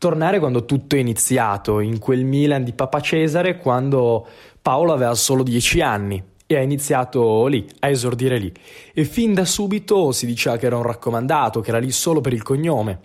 [0.04, 4.28] Tornare quando tutto è iniziato, in quel Milan di Papa Cesare, quando
[4.62, 8.52] Paolo aveva solo dieci anni e ha iniziato lì, a esordire lì.
[8.94, 12.34] E fin da subito si diceva che era un raccomandato, che era lì solo per
[12.34, 13.00] il cognome.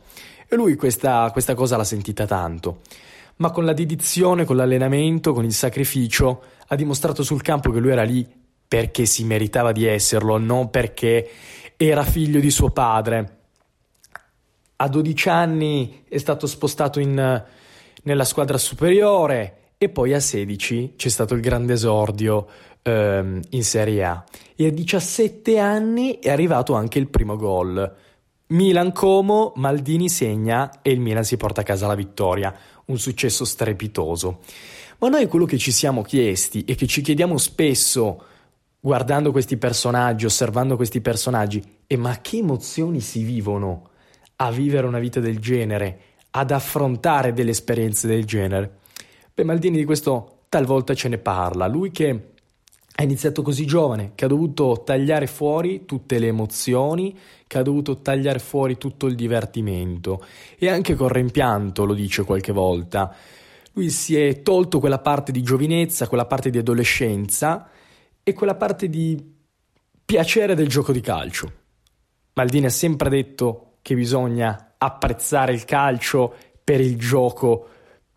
[0.48, 2.80] E lui questa, questa cosa l'ha sentita tanto.
[3.36, 7.92] Ma con la dedizione, con l'allenamento, con il sacrificio, ha dimostrato sul campo che lui
[7.92, 8.26] era lì
[8.66, 11.30] perché si meritava di esserlo, non perché
[11.76, 13.37] era figlio di suo padre.
[14.80, 17.44] A 12 anni è stato spostato in,
[18.02, 22.46] nella squadra superiore e poi a 16 c'è stato il grande esordio
[22.82, 24.24] ehm, in Serie A.
[24.54, 27.92] E a 17 anni è arrivato anche il primo gol.
[28.50, 32.54] Milan Como, Maldini segna e il Milan si porta a casa la vittoria.
[32.84, 34.42] Un successo strepitoso.
[34.98, 38.22] Ma noi quello che ci siamo chiesti e che ci chiediamo spesso
[38.78, 43.88] guardando questi personaggi, osservando questi personaggi, è ma che emozioni si vivono
[44.40, 48.78] a vivere una vita del genere, ad affrontare delle esperienze del genere?
[49.34, 51.66] Beh, Maldini di questo talvolta ce ne parla.
[51.66, 52.32] Lui che
[53.00, 57.16] ha iniziato così giovane, che ha dovuto tagliare fuori tutte le emozioni,
[57.46, 60.24] che ha dovuto tagliare fuori tutto il divertimento
[60.58, 63.14] e anche con rimpianto lo dice qualche volta.
[63.74, 67.70] lui si è tolto quella parte di giovinezza, quella parte di adolescenza
[68.24, 69.36] e quella parte di
[70.04, 71.52] piacere del gioco di calcio.
[72.32, 77.66] Maldini ha sempre detto che bisogna apprezzare il calcio per il gioco,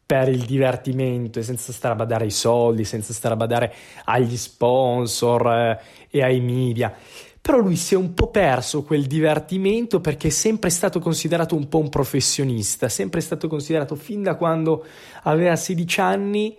[0.05, 4.35] per il divertimento e senza stare a badare ai soldi, senza stare a badare agli
[4.35, 6.93] sponsor eh, e ai media.
[7.39, 11.69] Però lui si è un po' perso quel divertimento perché è sempre stato considerato un
[11.69, 14.83] po' un professionista, sempre stato considerato fin da quando
[15.23, 16.57] aveva 16 anni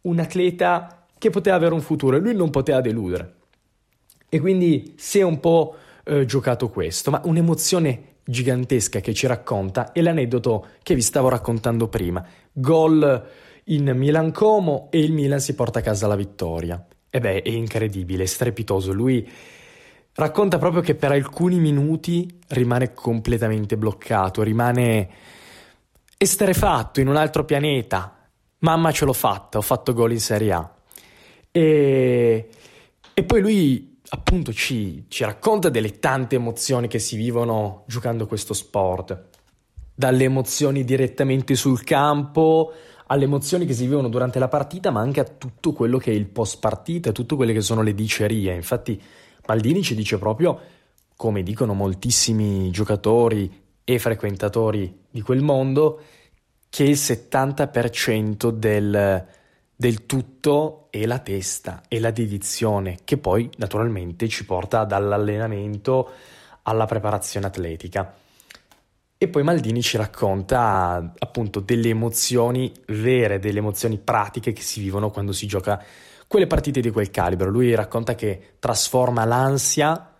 [0.00, 3.34] un atleta che poteva avere un futuro e lui non poteva deludere.
[4.30, 9.92] E quindi si è un po' eh, giocato questo, ma un'emozione gigantesca che ci racconta
[9.92, 12.24] è l'aneddoto che vi stavo raccontando prima.
[12.52, 13.28] Gol
[13.64, 16.84] in Milan Como e il Milan si porta a casa la vittoria.
[17.08, 18.92] E beh, è incredibile, è strepitoso.
[18.92, 19.28] Lui
[20.14, 25.08] racconta proprio che per alcuni minuti rimane completamente bloccato, rimane
[26.16, 28.16] esterefatto in un altro pianeta.
[28.58, 30.74] Mamma ce l'ho fatta, ho fatto gol in Serie A.
[31.50, 32.48] E,
[33.12, 38.52] e poi lui appunto ci, ci racconta delle tante emozioni che si vivono giocando questo
[38.52, 39.28] sport.
[39.94, 42.72] Dalle emozioni direttamente sul campo
[43.06, 46.14] alle emozioni che si vivono durante la partita, ma anche a tutto quello che è
[46.14, 48.54] il post partita, a tutte quelle che sono le dicerie.
[48.54, 49.00] Infatti
[49.46, 50.60] Maldini ci dice proprio,
[51.16, 56.00] come dicono moltissimi giocatori e frequentatori di quel mondo,
[56.68, 59.26] che il 70% del,
[59.82, 66.08] del tutto è la testa e la dedizione, che poi naturalmente ci porta dall'allenamento
[66.62, 68.14] alla preparazione atletica.
[69.18, 75.10] E poi Maldini ci racconta appunto delle emozioni vere, delle emozioni pratiche che si vivono
[75.10, 75.82] quando si gioca
[76.28, 77.50] quelle partite di quel calibro.
[77.50, 80.14] Lui racconta che trasforma l'ansia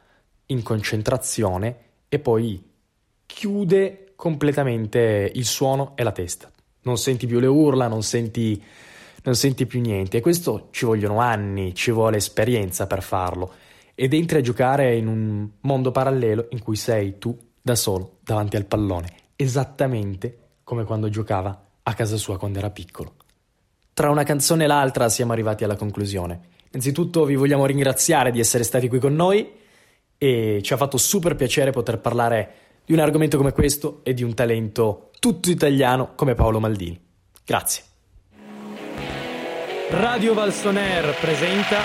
[0.46, 1.76] in concentrazione
[2.08, 2.68] e poi
[3.26, 6.50] chiude completamente il suono e la testa.
[6.82, 8.60] Non senti più le urla, non senti,
[9.22, 10.18] non senti più niente.
[10.18, 13.52] E questo ci vogliono anni, ci vuole esperienza per farlo.
[13.94, 18.56] Ed entri a giocare in un mondo parallelo in cui sei tu da solo davanti
[18.56, 23.14] al pallone, esattamente come quando giocava a casa sua quando era piccolo.
[23.94, 26.50] Tra una canzone e l'altra siamo arrivati alla conclusione.
[26.70, 29.60] Innanzitutto vi vogliamo ringraziare di essere stati qui con noi
[30.16, 32.54] e ci ha fatto super piacere poter parlare
[32.84, 36.98] di un argomento come questo e di un talento tutto italiano come Paolo Maldini.
[37.44, 37.91] Grazie.
[39.92, 41.82] Radio Valsoner presenta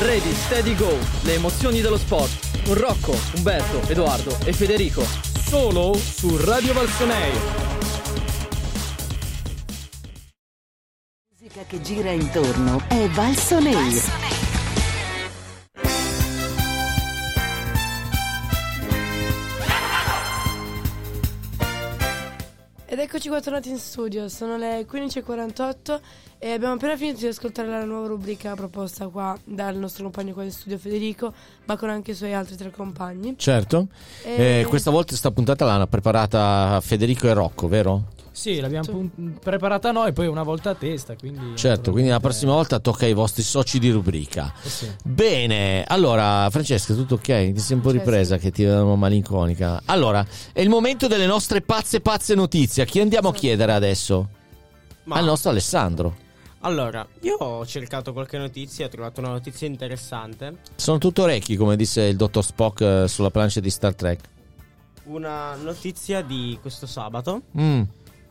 [0.00, 0.94] Ready, steady, go.
[1.22, 2.66] Le emozioni dello sport.
[2.66, 5.02] Con Rocco, Umberto, Edoardo e Federico.
[5.46, 7.32] Solo su Radio Valsoner.
[11.30, 14.37] Musica che gira intorno è Valsoneir.
[22.98, 26.00] Ed eccoci qua tornati in studio, sono le 15.48
[26.36, 30.42] e abbiamo appena finito di ascoltare la nuova rubrica proposta qua dal nostro compagno qua
[30.42, 31.32] in studio Federico,
[31.66, 33.38] ma con anche i suoi altri tre compagni.
[33.38, 33.86] Certo.
[34.24, 38.02] E- Eh, questa volta sta puntata l'hanno preparata Federico e Rocco, vero?
[38.38, 41.56] Sì, l'abbiamo pun- preparata noi, poi una volta a testa, quindi...
[41.56, 44.54] Certo, quindi la prossima volta tocca ai vostri soci di rubrica.
[44.62, 44.88] Eh sì.
[45.02, 47.24] Bene, allora Francesca, tutto ok?
[47.52, 49.82] Ti sei un po' ripresa che ti vedono malinconica.
[49.86, 52.84] Allora, è il momento delle nostre pazze pazze notizie.
[52.84, 54.28] A chi andiamo a chiedere adesso?
[55.08, 56.14] Al nostro Alessandro.
[56.60, 60.58] Allora, io ho cercato qualche notizia, ho trovato una notizia interessante.
[60.76, 64.20] Sono tutto orecchi, come disse il dottor Spock eh, sulla plancia di Star Trek.
[65.06, 67.82] Una notizia di questo sabato Mm.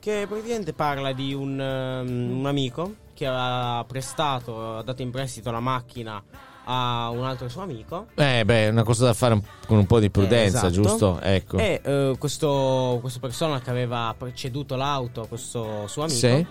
[0.07, 5.51] Che praticamente parla di un, um, un amico che aveva prestato, ha dato in prestito
[5.51, 6.23] la macchina
[6.63, 8.07] a un altro suo amico.
[8.15, 10.71] Eh, beh, una cosa da fare un- con un po' di prudenza, Eh, esatto.
[10.71, 11.19] giusto?
[11.19, 11.57] Ecco.
[11.57, 16.45] E eh, questo, questa persona che aveva preceduto l'auto a questo suo amico Sì.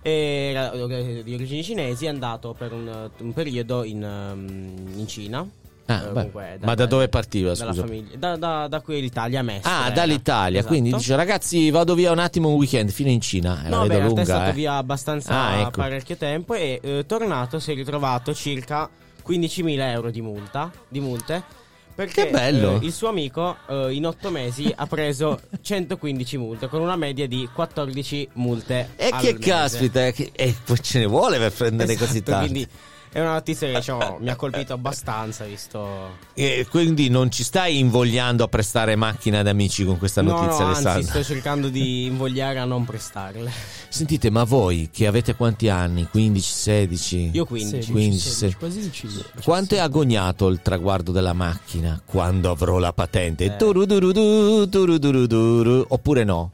[0.00, 5.46] era eh, di origini cinesi, è andato per un, un periodo in, ehm, in Cina.
[5.86, 7.86] Ah, Eh, comunque, ma da dove partiva, dalla scusa?
[7.86, 9.70] famiglia- da, da, da qui l'Italia, Mestre.
[9.70, 9.90] Ah, era.
[9.90, 10.58] dall'Italia.
[10.60, 10.72] Esatto.
[10.74, 13.64] Quindi dice, ragazzi, vado via un attimo un weekend fino in Cina.
[13.64, 14.24] E la No, beh, realtà è lunga.
[14.24, 14.52] stato eh.
[14.52, 15.70] via abbastanza Ah, ecco.
[15.72, 18.88] parecchio tempo e eh, tornato si è ritrovato circa
[19.26, 21.42] 15.000 euro di multa, di multe.
[21.94, 22.80] Perché Che bello.
[22.80, 27.26] eh, il suo amico eh, in 8 mesi ha preso 115 multe con una media
[27.28, 29.38] di 14 multe E che mese.
[29.38, 32.46] caspita, eh, che- e poi ce ne vuole per prendere così Esatto, tanto.
[32.50, 32.68] Quindi
[33.12, 37.78] è una notizia che diciamo, mi ha colpito abbastanza visto E quindi non ci stai
[37.78, 41.10] invogliando a prestare macchina ad amici con questa No, notizia, no, anzi Alessandro?
[41.22, 43.50] sto cercando di invogliare a non prestarle.
[43.88, 46.08] Sentite, ma voi che avete quanti anni?
[46.10, 47.30] 15, 16?
[47.34, 47.90] Io 15.
[47.92, 49.24] 15, 16, quasi 16.
[49.44, 53.44] Quanto è agognato il traguardo della macchina quando avrò la patente?
[53.44, 53.56] Eh.
[53.56, 55.84] Turudurudù, turuduruduru.
[55.88, 56.52] Oppure no?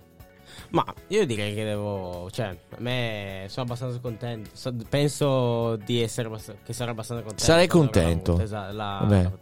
[0.71, 2.29] Ma io direi che devo.
[2.31, 4.51] Cioè, a me sono abbastanza contento.
[4.53, 7.53] So- penso di essere abbast- che sarò abbastanza contento.
[7.53, 8.31] Averla contento.
[8.33, 9.23] avuta, esa- la- Vabbè.
[9.23, 9.33] la.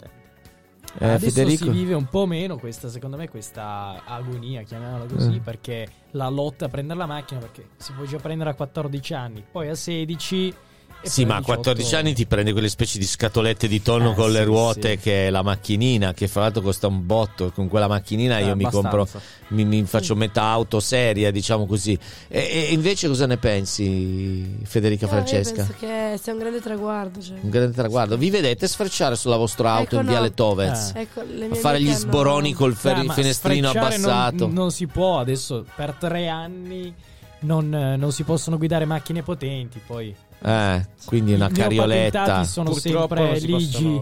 [0.99, 1.64] Eh, Adesso Federico?
[1.64, 5.43] si vive un po' meno questa, secondo me, questa agonia, chiamiamola così, Mm.
[5.43, 9.45] perché la lotta a prendere la macchina, perché si può già prendere a 14 anni,
[9.51, 10.55] poi a 16...
[11.03, 11.61] Sì, ma a 18.
[11.61, 14.90] 14 anni ti prende quelle specie di scatolette di tonno Eh, con le sì, ruote
[14.97, 14.99] sì.
[14.99, 17.53] che è la macchinina, che fra l'altro costa un botto.
[17.53, 19.26] Con quella macchinina io Eh, mi compro, abbastanza.
[19.49, 21.97] mi, mi faccio metà auto seria, diciamo così.
[22.26, 25.55] E, e invece cosa ne pensi, Federica Eh, io Francesca?
[25.64, 27.20] penso che sia un grande traguardo.
[27.22, 27.36] Cioè.
[27.40, 28.16] Un grande traguardo.
[28.16, 30.11] Vi vedete sfrecciare sulla vostra auto Ecco, in no.
[30.11, 30.92] Viale Tovez?
[30.97, 31.01] Eh.
[31.03, 34.49] Ecco, le a fare gli amiche hanno- sboroni col fer- Eh, finestrino sfrecciare non- abbassato.
[34.49, 36.92] Non, si può adesso, per tre anni
[37.40, 40.12] non, non si possono guidare macchine potenti, poi...
[40.47, 42.44] Eh, quindi una I carioletta.
[42.44, 44.01] sono Purtroppo sempre ligi.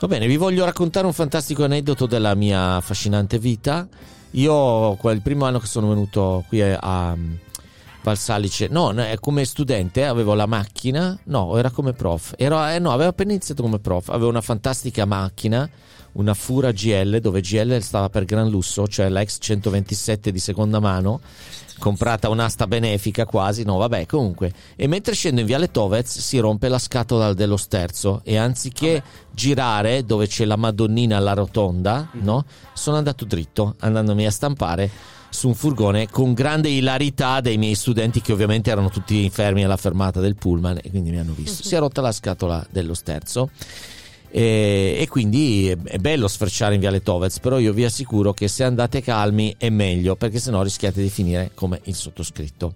[0.00, 3.86] Va bene, vi voglio raccontare un fantastico aneddoto della mia affascinante vita.
[4.30, 7.16] Io, quel primo anno che sono venuto qui a, a
[8.02, 12.90] Valsalice, no, eh, come studente avevo la macchina, no, era come prof, Ero, eh, no,
[12.90, 15.68] avevo appena iniziato come prof, avevo una fantastica macchina,
[16.12, 21.20] una Fura GL, dove GL stava per gran lusso, cioè la X127 di seconda mano,
[21.78, 26.68] comprata un'asta benefica quasi, no vabbè comunque, e mentre scendo in Viale Tovez si rompe
[26.68, 32.44] la scatola dello sterzo e anziché girare dove c'è la Madonnina alla rotonda, no?
[32.72, 34.90] Sono andato dritto, andandomi a stampare
[35.34, 39.76] su un furgone con grande ilarità dei miei studenti che ovviamente erano tutti fermi alla
[39.76, 41.64] fermata del pullman e quindi mi hanno visto.
[41.64, 43.50] Si è rotta la scatola dello sterzo.
[44.36, 48.64] E, e quindi è, bello sfrecciare in Viale Tovez, però io vi assicuro che se
[48.64, 52.72] andate calmi è meglio, perché sennò rischiate di finire come il sottoscritto.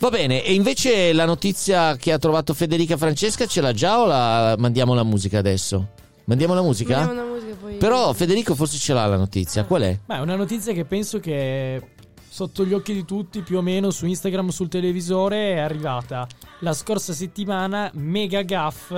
[0.00, 4.06] Va bene, e invece la notizia che ha trovato Federica Francesca ce l'ha già o
[4.06, 5.86] la mandiamo la musica adesso?
[6.24, 6.96] Mandiamo la musica?
[6.96, 9.96] Mandiamo una musica, poi- Però Federico forse ce l'ha la notizia, qual è?
[10.06, 11.80] Ma è una notizia che penso che
[12.28, 16.26] sotto gli occhi di tutti, più o meno su Instagram, sul televisore, è arrivata
[16.58, 17.88] la scorsa settimana.
[17.94, 18.92] Mega gaff.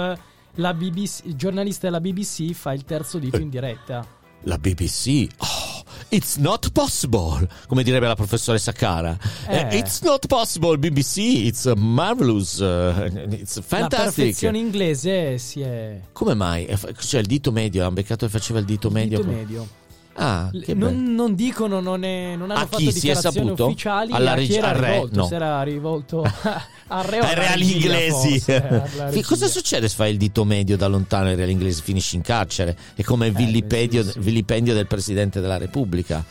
[0.55, 4.05] La BBC, il giornalista della BBC fa il terzo dito in diretta.
[4.45, 5.27] La BBC.
[5.39, 9.17] Oh, it's not possible, come direbbe la professoressa Cara.
[9.47, 9.69] Eh.
[9.71, 11.17] Eh, It's not possible, BBC.
[11.19, 12.59] It's marvelous.
[12.59, 14.15] uh, it's La fantastic.
[14.15, 16.01] perfezione inglese si è.
[16.13, 16.65] Come mai?
[16.67, 19.19] Eh, Cioè il dito medio, hanno beccato che faceva il dito medio.
[19.19, 19.69] Dito medio.
[20.15, 20.51] Ah.
[20.75, 23.67] Non, non dicono, non, è- non hanno A fatto chi si è dichiarazioni saputo?
[23.67, 25.17] ufficiali Alla a chi reg- era rivolto.
[25.17, 25.27] No.
[25.27, 26.25] Se era rivolto
[26.93, 28.41] al re o Ai alla reali regia, inglesi.
[28.41, 29.27] forse, regia.
[29.27, 31.83] Cosa succede se fai il dito medio da lontano ai reali inglesi?
[31.83, 32.77] Finisci in carcere.
[32.95, 36.25] È come il vilipendio, vilipendio del presidente della Repubblica.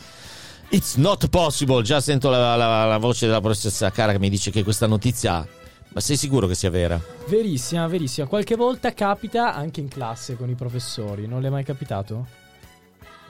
[0.72, 1.82] It's not possible.
[1.82, 5.46] Già sento la, la- la voce della professoressa Cara che mi dice che questa notizia.
[5.92, 7.00] Ma sei sicuro che sia vera?
[7.26, 8.28] Verissima, verissima.
[8.28, 11.26] Qualche volta capita anche in classe con i professori.
[11.26, 12.26] Non le è mai capitato?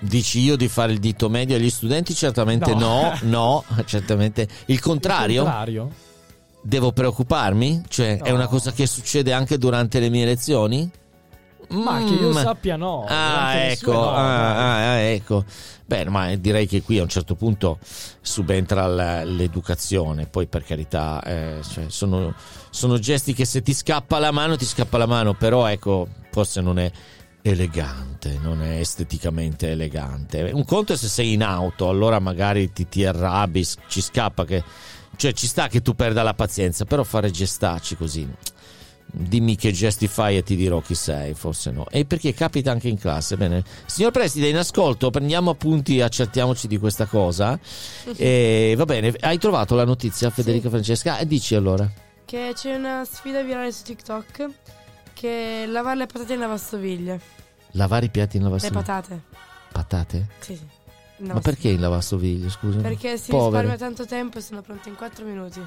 [0.02, 2.14] Dici io di fare il dito medio agli studenti?
[2.14, 3.64] Certamente no, No.
[3.74, 4.46] no, certamente.
[4.66, 5.40] Il contrario?
[5.42, 5.90] Il contrario?
[6.62, 7.82] Devo preoccuparmi?
[7.88, 8.34] Cioè, è No.
[8.34, 10.90] una cosa che succede anche durante le mie lezioni?
[11.70, 12.36] Ma che io Mm.
[12.36, 13.04] sappia no.
[13.08, 15.44] Ah, ecco, no, ah, ah, ecco.
[15.86, 17.78] Beh, ma direi che qui a un certo punto
[18.20, 18.88] subentra
[19.24, 22.34] l'educazione, poi per carità, eh, cioè, sono,
[22.70, 26.60] sono gesti che se ti scappa la mano, ti scappa la mano, però ecco, forse
[26.60, 26.90] non è
[27.42, 30.50] elegante, non è esteticamente elegante.
[30.52, 34.62] Un conto è se sei in auto, allora magari ti, ti arrabbi, ci scappa che...
[35.20, 38.26] Cioè ci sta che tu perda la pazienza, però fare gestacci così...
[39.12, 41.84] Dimmi che gesti fai e ti dirò chi sei, forse no.
[41.90, 43.36] E perché capita anche in classe.
[43.36, 43.64] Bene.
[43.84, 47.58] Signor Preside, in ascolto, prendiamo appunti, accertiamoci di questa cosa.
[48.16, 51.18] E va bene, hai trovato la notizia, Federica Francesca?
[51.18, 51.90] E dici allora.
[52.24, 54.48] Che c'è una sfida virale su TikTok
[55.12, 57.20] che lavare le patate in lavastoviglie.
[57.72, 58.82] Lavare i piatti in Le lavastoviglie.
[58.84, 59.22] patate.
[59.72, 60.26] Patate?
[60.38, 60.66] Sì, sì.
[61.20, 62.78] In Ma perché in lavastoviglie, scusa?
[62.80, 63.62] Perché si Povere.
[63.62, 65.60] risparmia tanto tempo e sono pronte in 4 minuti.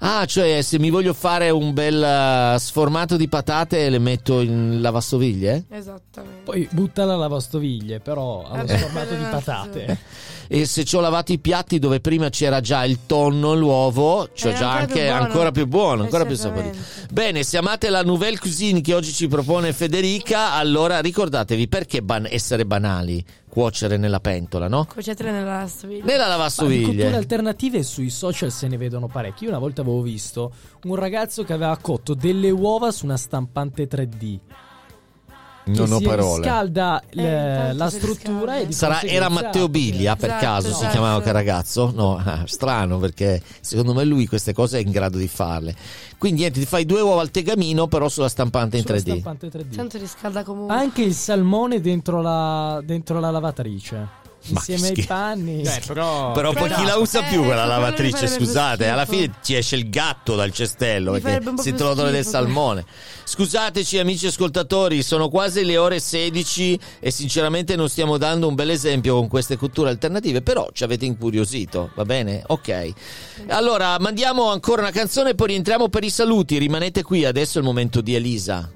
[0.00, 4.80] Ah, cioè se mi voglio fare un bel eh, sformato di patate le metto in
[4.80, 5.66] lavastoviglie?
[5.68, 6.40] Esattamente.
[6.42, 9.98] Poi butta la lavastoviglie, però allo Vabbè, sformato di quello patate.
[10.50, 14.48] E se ci ho lavato i piatti dove prima c'era già il tonno, l'uovo, c'ho
[14.48, 15.24] È già ancora anche più buono.
[15.26, 16.78] ancora più buono, Eh, ancora più saporito.
[17.10, 22.26] Bene, se amate la nouvelle cuisine che oggi ci propone Federica, allora ricordatevi perché ban-
[22.30, 24.84] essere banali, cuocere nella pentola, no?
[24.84, 26.02] Cuocetele nella lavastoviglie.
[26.04, 27.16] Nella Ma di cotture lavastoviglie.
[27.16, 29.44] alternative sui social se ne vedono parecchi.
[29.44, 30.52] Io una volta avevo visto
[30.84, 34.38] un ragazzo che aveva cotto delle uova su una stampante 3D.
[35.68, 36.42] Non che ho si parole.
[36.42, 40.72] riscalda Eh, la si struttura e di Sarà, era Matteo Biglia per Esatto, caso si
[40.74, 40.90] esatto.
[40.90, 41.92] chiamava quel ragazzo?
[41.94, 45.74] No, ah, strano perché secondo me lui queste cose è in grado di farle.
[46.18, 49.02] Quindi niente, ti fai due uova al tegamino però sulla stampante in sulla 3D.
[49.02, 49.74] stampante 3D.
[49.76, 50.74] Tanto riscalda comunque.
[50.74, 54.26] Anche il salmone dentro la, dentro la lavatrice.
[54.48, 55.64] Insieme ai panni.
[55.64, 56.32] Cioè, però...
[56.32, 58.26] Però poi chi la usa più eh, quella quello mi lavatrice?
[58.26, 62.24] Scusate, alla fine ci esce il gatto dal cestello Mi perché si più trova del
[62.24, 62.84] salmone.
[63.24, 68.70] Scusateci, amici ascoltatori, sono quasi le ore 16 e sinceramente non stiamo dando un bel
[68.70, 72.42] esempio con queste cotture alternative, però ci avete incuriosito, va bene?
[72.46, 72.92] Ok.
[73.48, 76.58] Allora, mandiamo ancora una canzone e poi rientriamo per i saluti.
[76.58, 78.70] Rimanete qui, adesso è il momento di Elisa.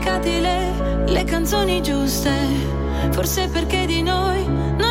[0.00, 2.32] Dedicati le, le canzoni giuste.
[3.10, 4.89] Forse perché di noi non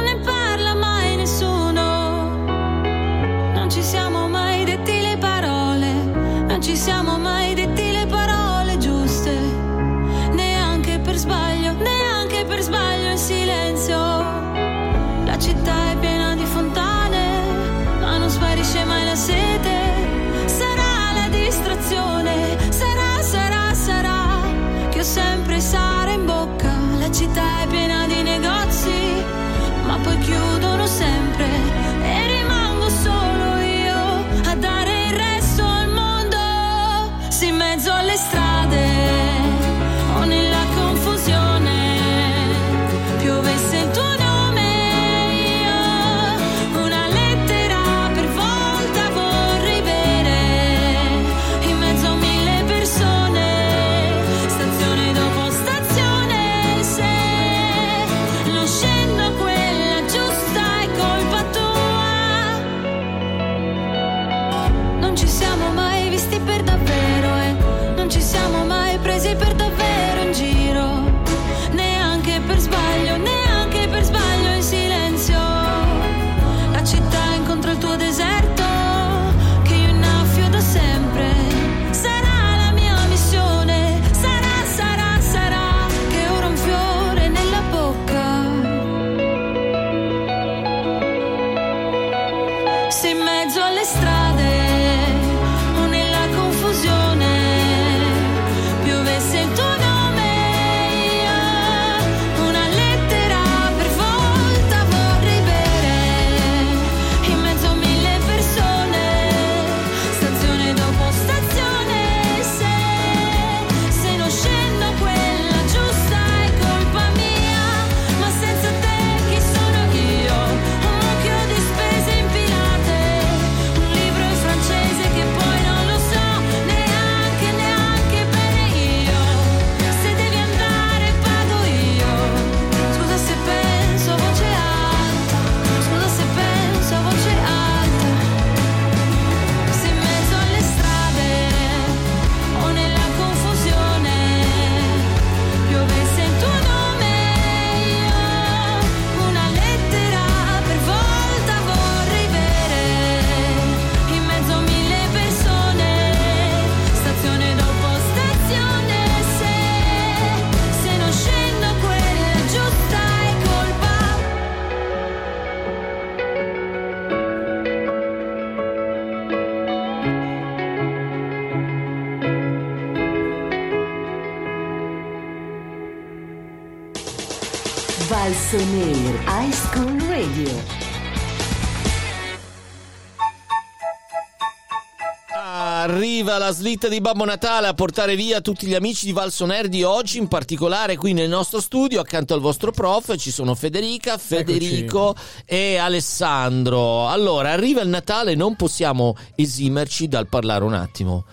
[186.69, 190.27] slitta di Babbo Natale a portare via tutti gli amici di Valsoner di oggi, in
[190.27, 195.15] particolare qui nel nostro studio, accanto al vostro prof, ci sono Federica, Federico
[195.45, 197.07] e Alessandro.
[197.07, 201.25] Allora, arriva il Natale, non possiamo esimerci dal parlare un attimo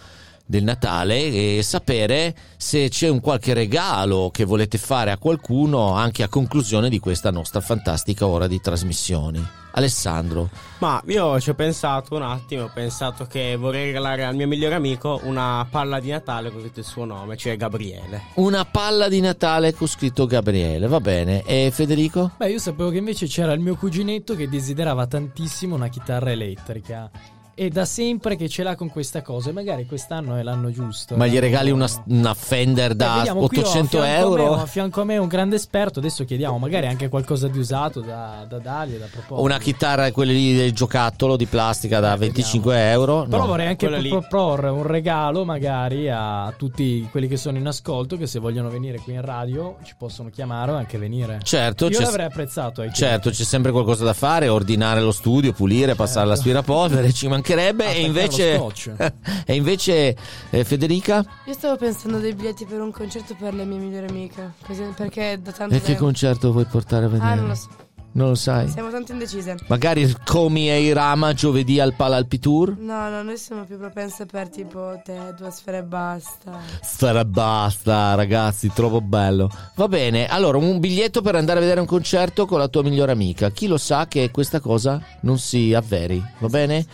[0.47, 6.23] del Natale e sapere se c'è un qualche regalo che volete fare a qualcuno anche
[6.23, 9.45] a conclusione di questa nostra fantastica ora di trasmissioni.
[9.77, 14.47] Alessandro, Ma io ci ho pensato un attimo, ho pensato che vorrei regalare al mio
[14.47, 18.23] migliore amico una palla di Natale con scritto il suo nome, cioè Gabriele.
[18.37, 21.43] una palla di Natale con scritto Gabriele, va bene.
[21.45, 22.31] E Federico?
[22.39, 27.11] Beh, io sapevo che invece c'era il mio cuginetto che desiderava tantissimo una chitarra elettrica.
[27.59, 31.17] È da sempre che ce l'ha con questa cosa e magari quest'anno è l'anno giusto.
[31.17, 34.11] Ma gli regali una, una Fender da Eh, vediamo, qui ho a 800 fianco a
[34.11, 34.53] me- euro?
[34.61, 38.45] a fianco a me un grande esperto, adesso chiediamo magari anche qualcosa di usato da,
[38.47, 39.41] da dargli, da proporre.
[39.43, 43.25] Una chitarra, quelle lì del giocattolo di plastica da 25 euro?
[43.25, 43.47] Però No.
[43.47, 44.11] vorrei anche quello lì.
[44.11, 48.99] proporre un regalo magari a tutti quelli che sono in ascolto che se vogliono venire
[49.01, 51.41] qui in radio ci possono chiamare o anche venire.
[51.43, 52.85] Certo, Io l'avrei apprezzato.
[52.93, 57.85] Certo, c'è sempre qualcosa da fare, ordinare lo studio, pulire, passare l'aspirapolvere, ci mancherebbe.
[57.85, 59.15] E Attaccare invece,
[59.47, 60.17] e invece
[60.51, 61.25] eh, Federica?
[61.47, 64.53] Io stavo pensando dei biglietti per un concerto per le mie migliori amiche.
[64.65, 67.31] così- Perché da tanto E che tempo- concerto vuoi portare a vedere?
[67.31, 67.69] Ah, non lo so.
[68.13, 68.67] Non lo sai?
[68.71, 69.57] Siamo tanto indecise.
[69.67, 72.75] Magari Comi e Irama giovedì al Palalpitour?
[72.79, 76.59] No, no, noi siamo più propense per tipo te, due sfere e basta.
[76.81, 79.51] Sarà basta, ragazzi, troppo bello.
[79.75, 83.13] Va bene, allora un biglietto per andare a vedere un concerto con la tua migliore
[83.13, 83.51] amica.
[83.51, 86.87] Chi lo sa che questa cosa non si avveri, va bene?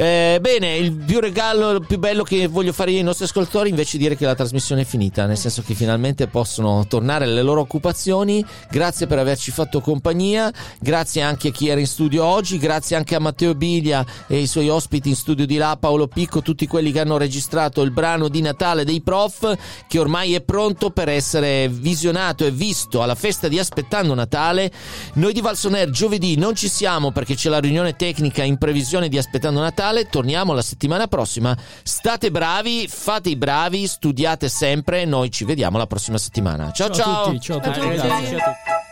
[0.00, 3.68] Eh, bene, il più regalo, il più bello che voglio fare io ai nostri ascoltatori
[3.68, 7.42] invece di dire che la trasmissione è finita, nel senso che finalmente possono tornare alle
[7.42, 8.42] loro occupazioni.
[8.70, 13.14] Grazie per averci fatto compagnia, grazie anche a chi era in studio oggi, grazie anche
[13.14, 16.92] a Matteo Biglia e i suoi ospiti in studio di là, Paolo Picco, tutti quelli
[16.92, 19.54] che hanno registrato il brano di Natale dei prof,
[19.86, 24.72] che ormai è pronto per essere visionato e visto alla festa di Aspettando Natale.
[25.16, 29.18] Noi di Valsoner giovedì non ci siamo perché c'è la riunione tecnica in previsione di
[29.18, 31.56] Aspettando Natale, torniamo la settimana prossima.
[31.82, 36.70] State bravi, fate i bravi, studiate sempre, noi ci vediamo la prossima settimana.
[36.72, 37.04] Ciao ciao!
[37.04, 37.98] Ciao a tutti, ciao a tutti.
[37.98, 38.88] Ciao a tutti.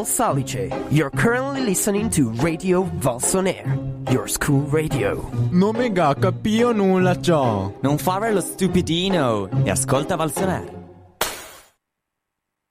[0.00, 0.70] Val Salice.
[0.90, 3.66] You're currently listening to Radio Valsonair,
[4.10, 5.28] your school radio.
[5.50, 7.70] Non mega capio nulla ciò.
[7.82, 10.79] Non fare lo stupidino e ascolta Valsonar.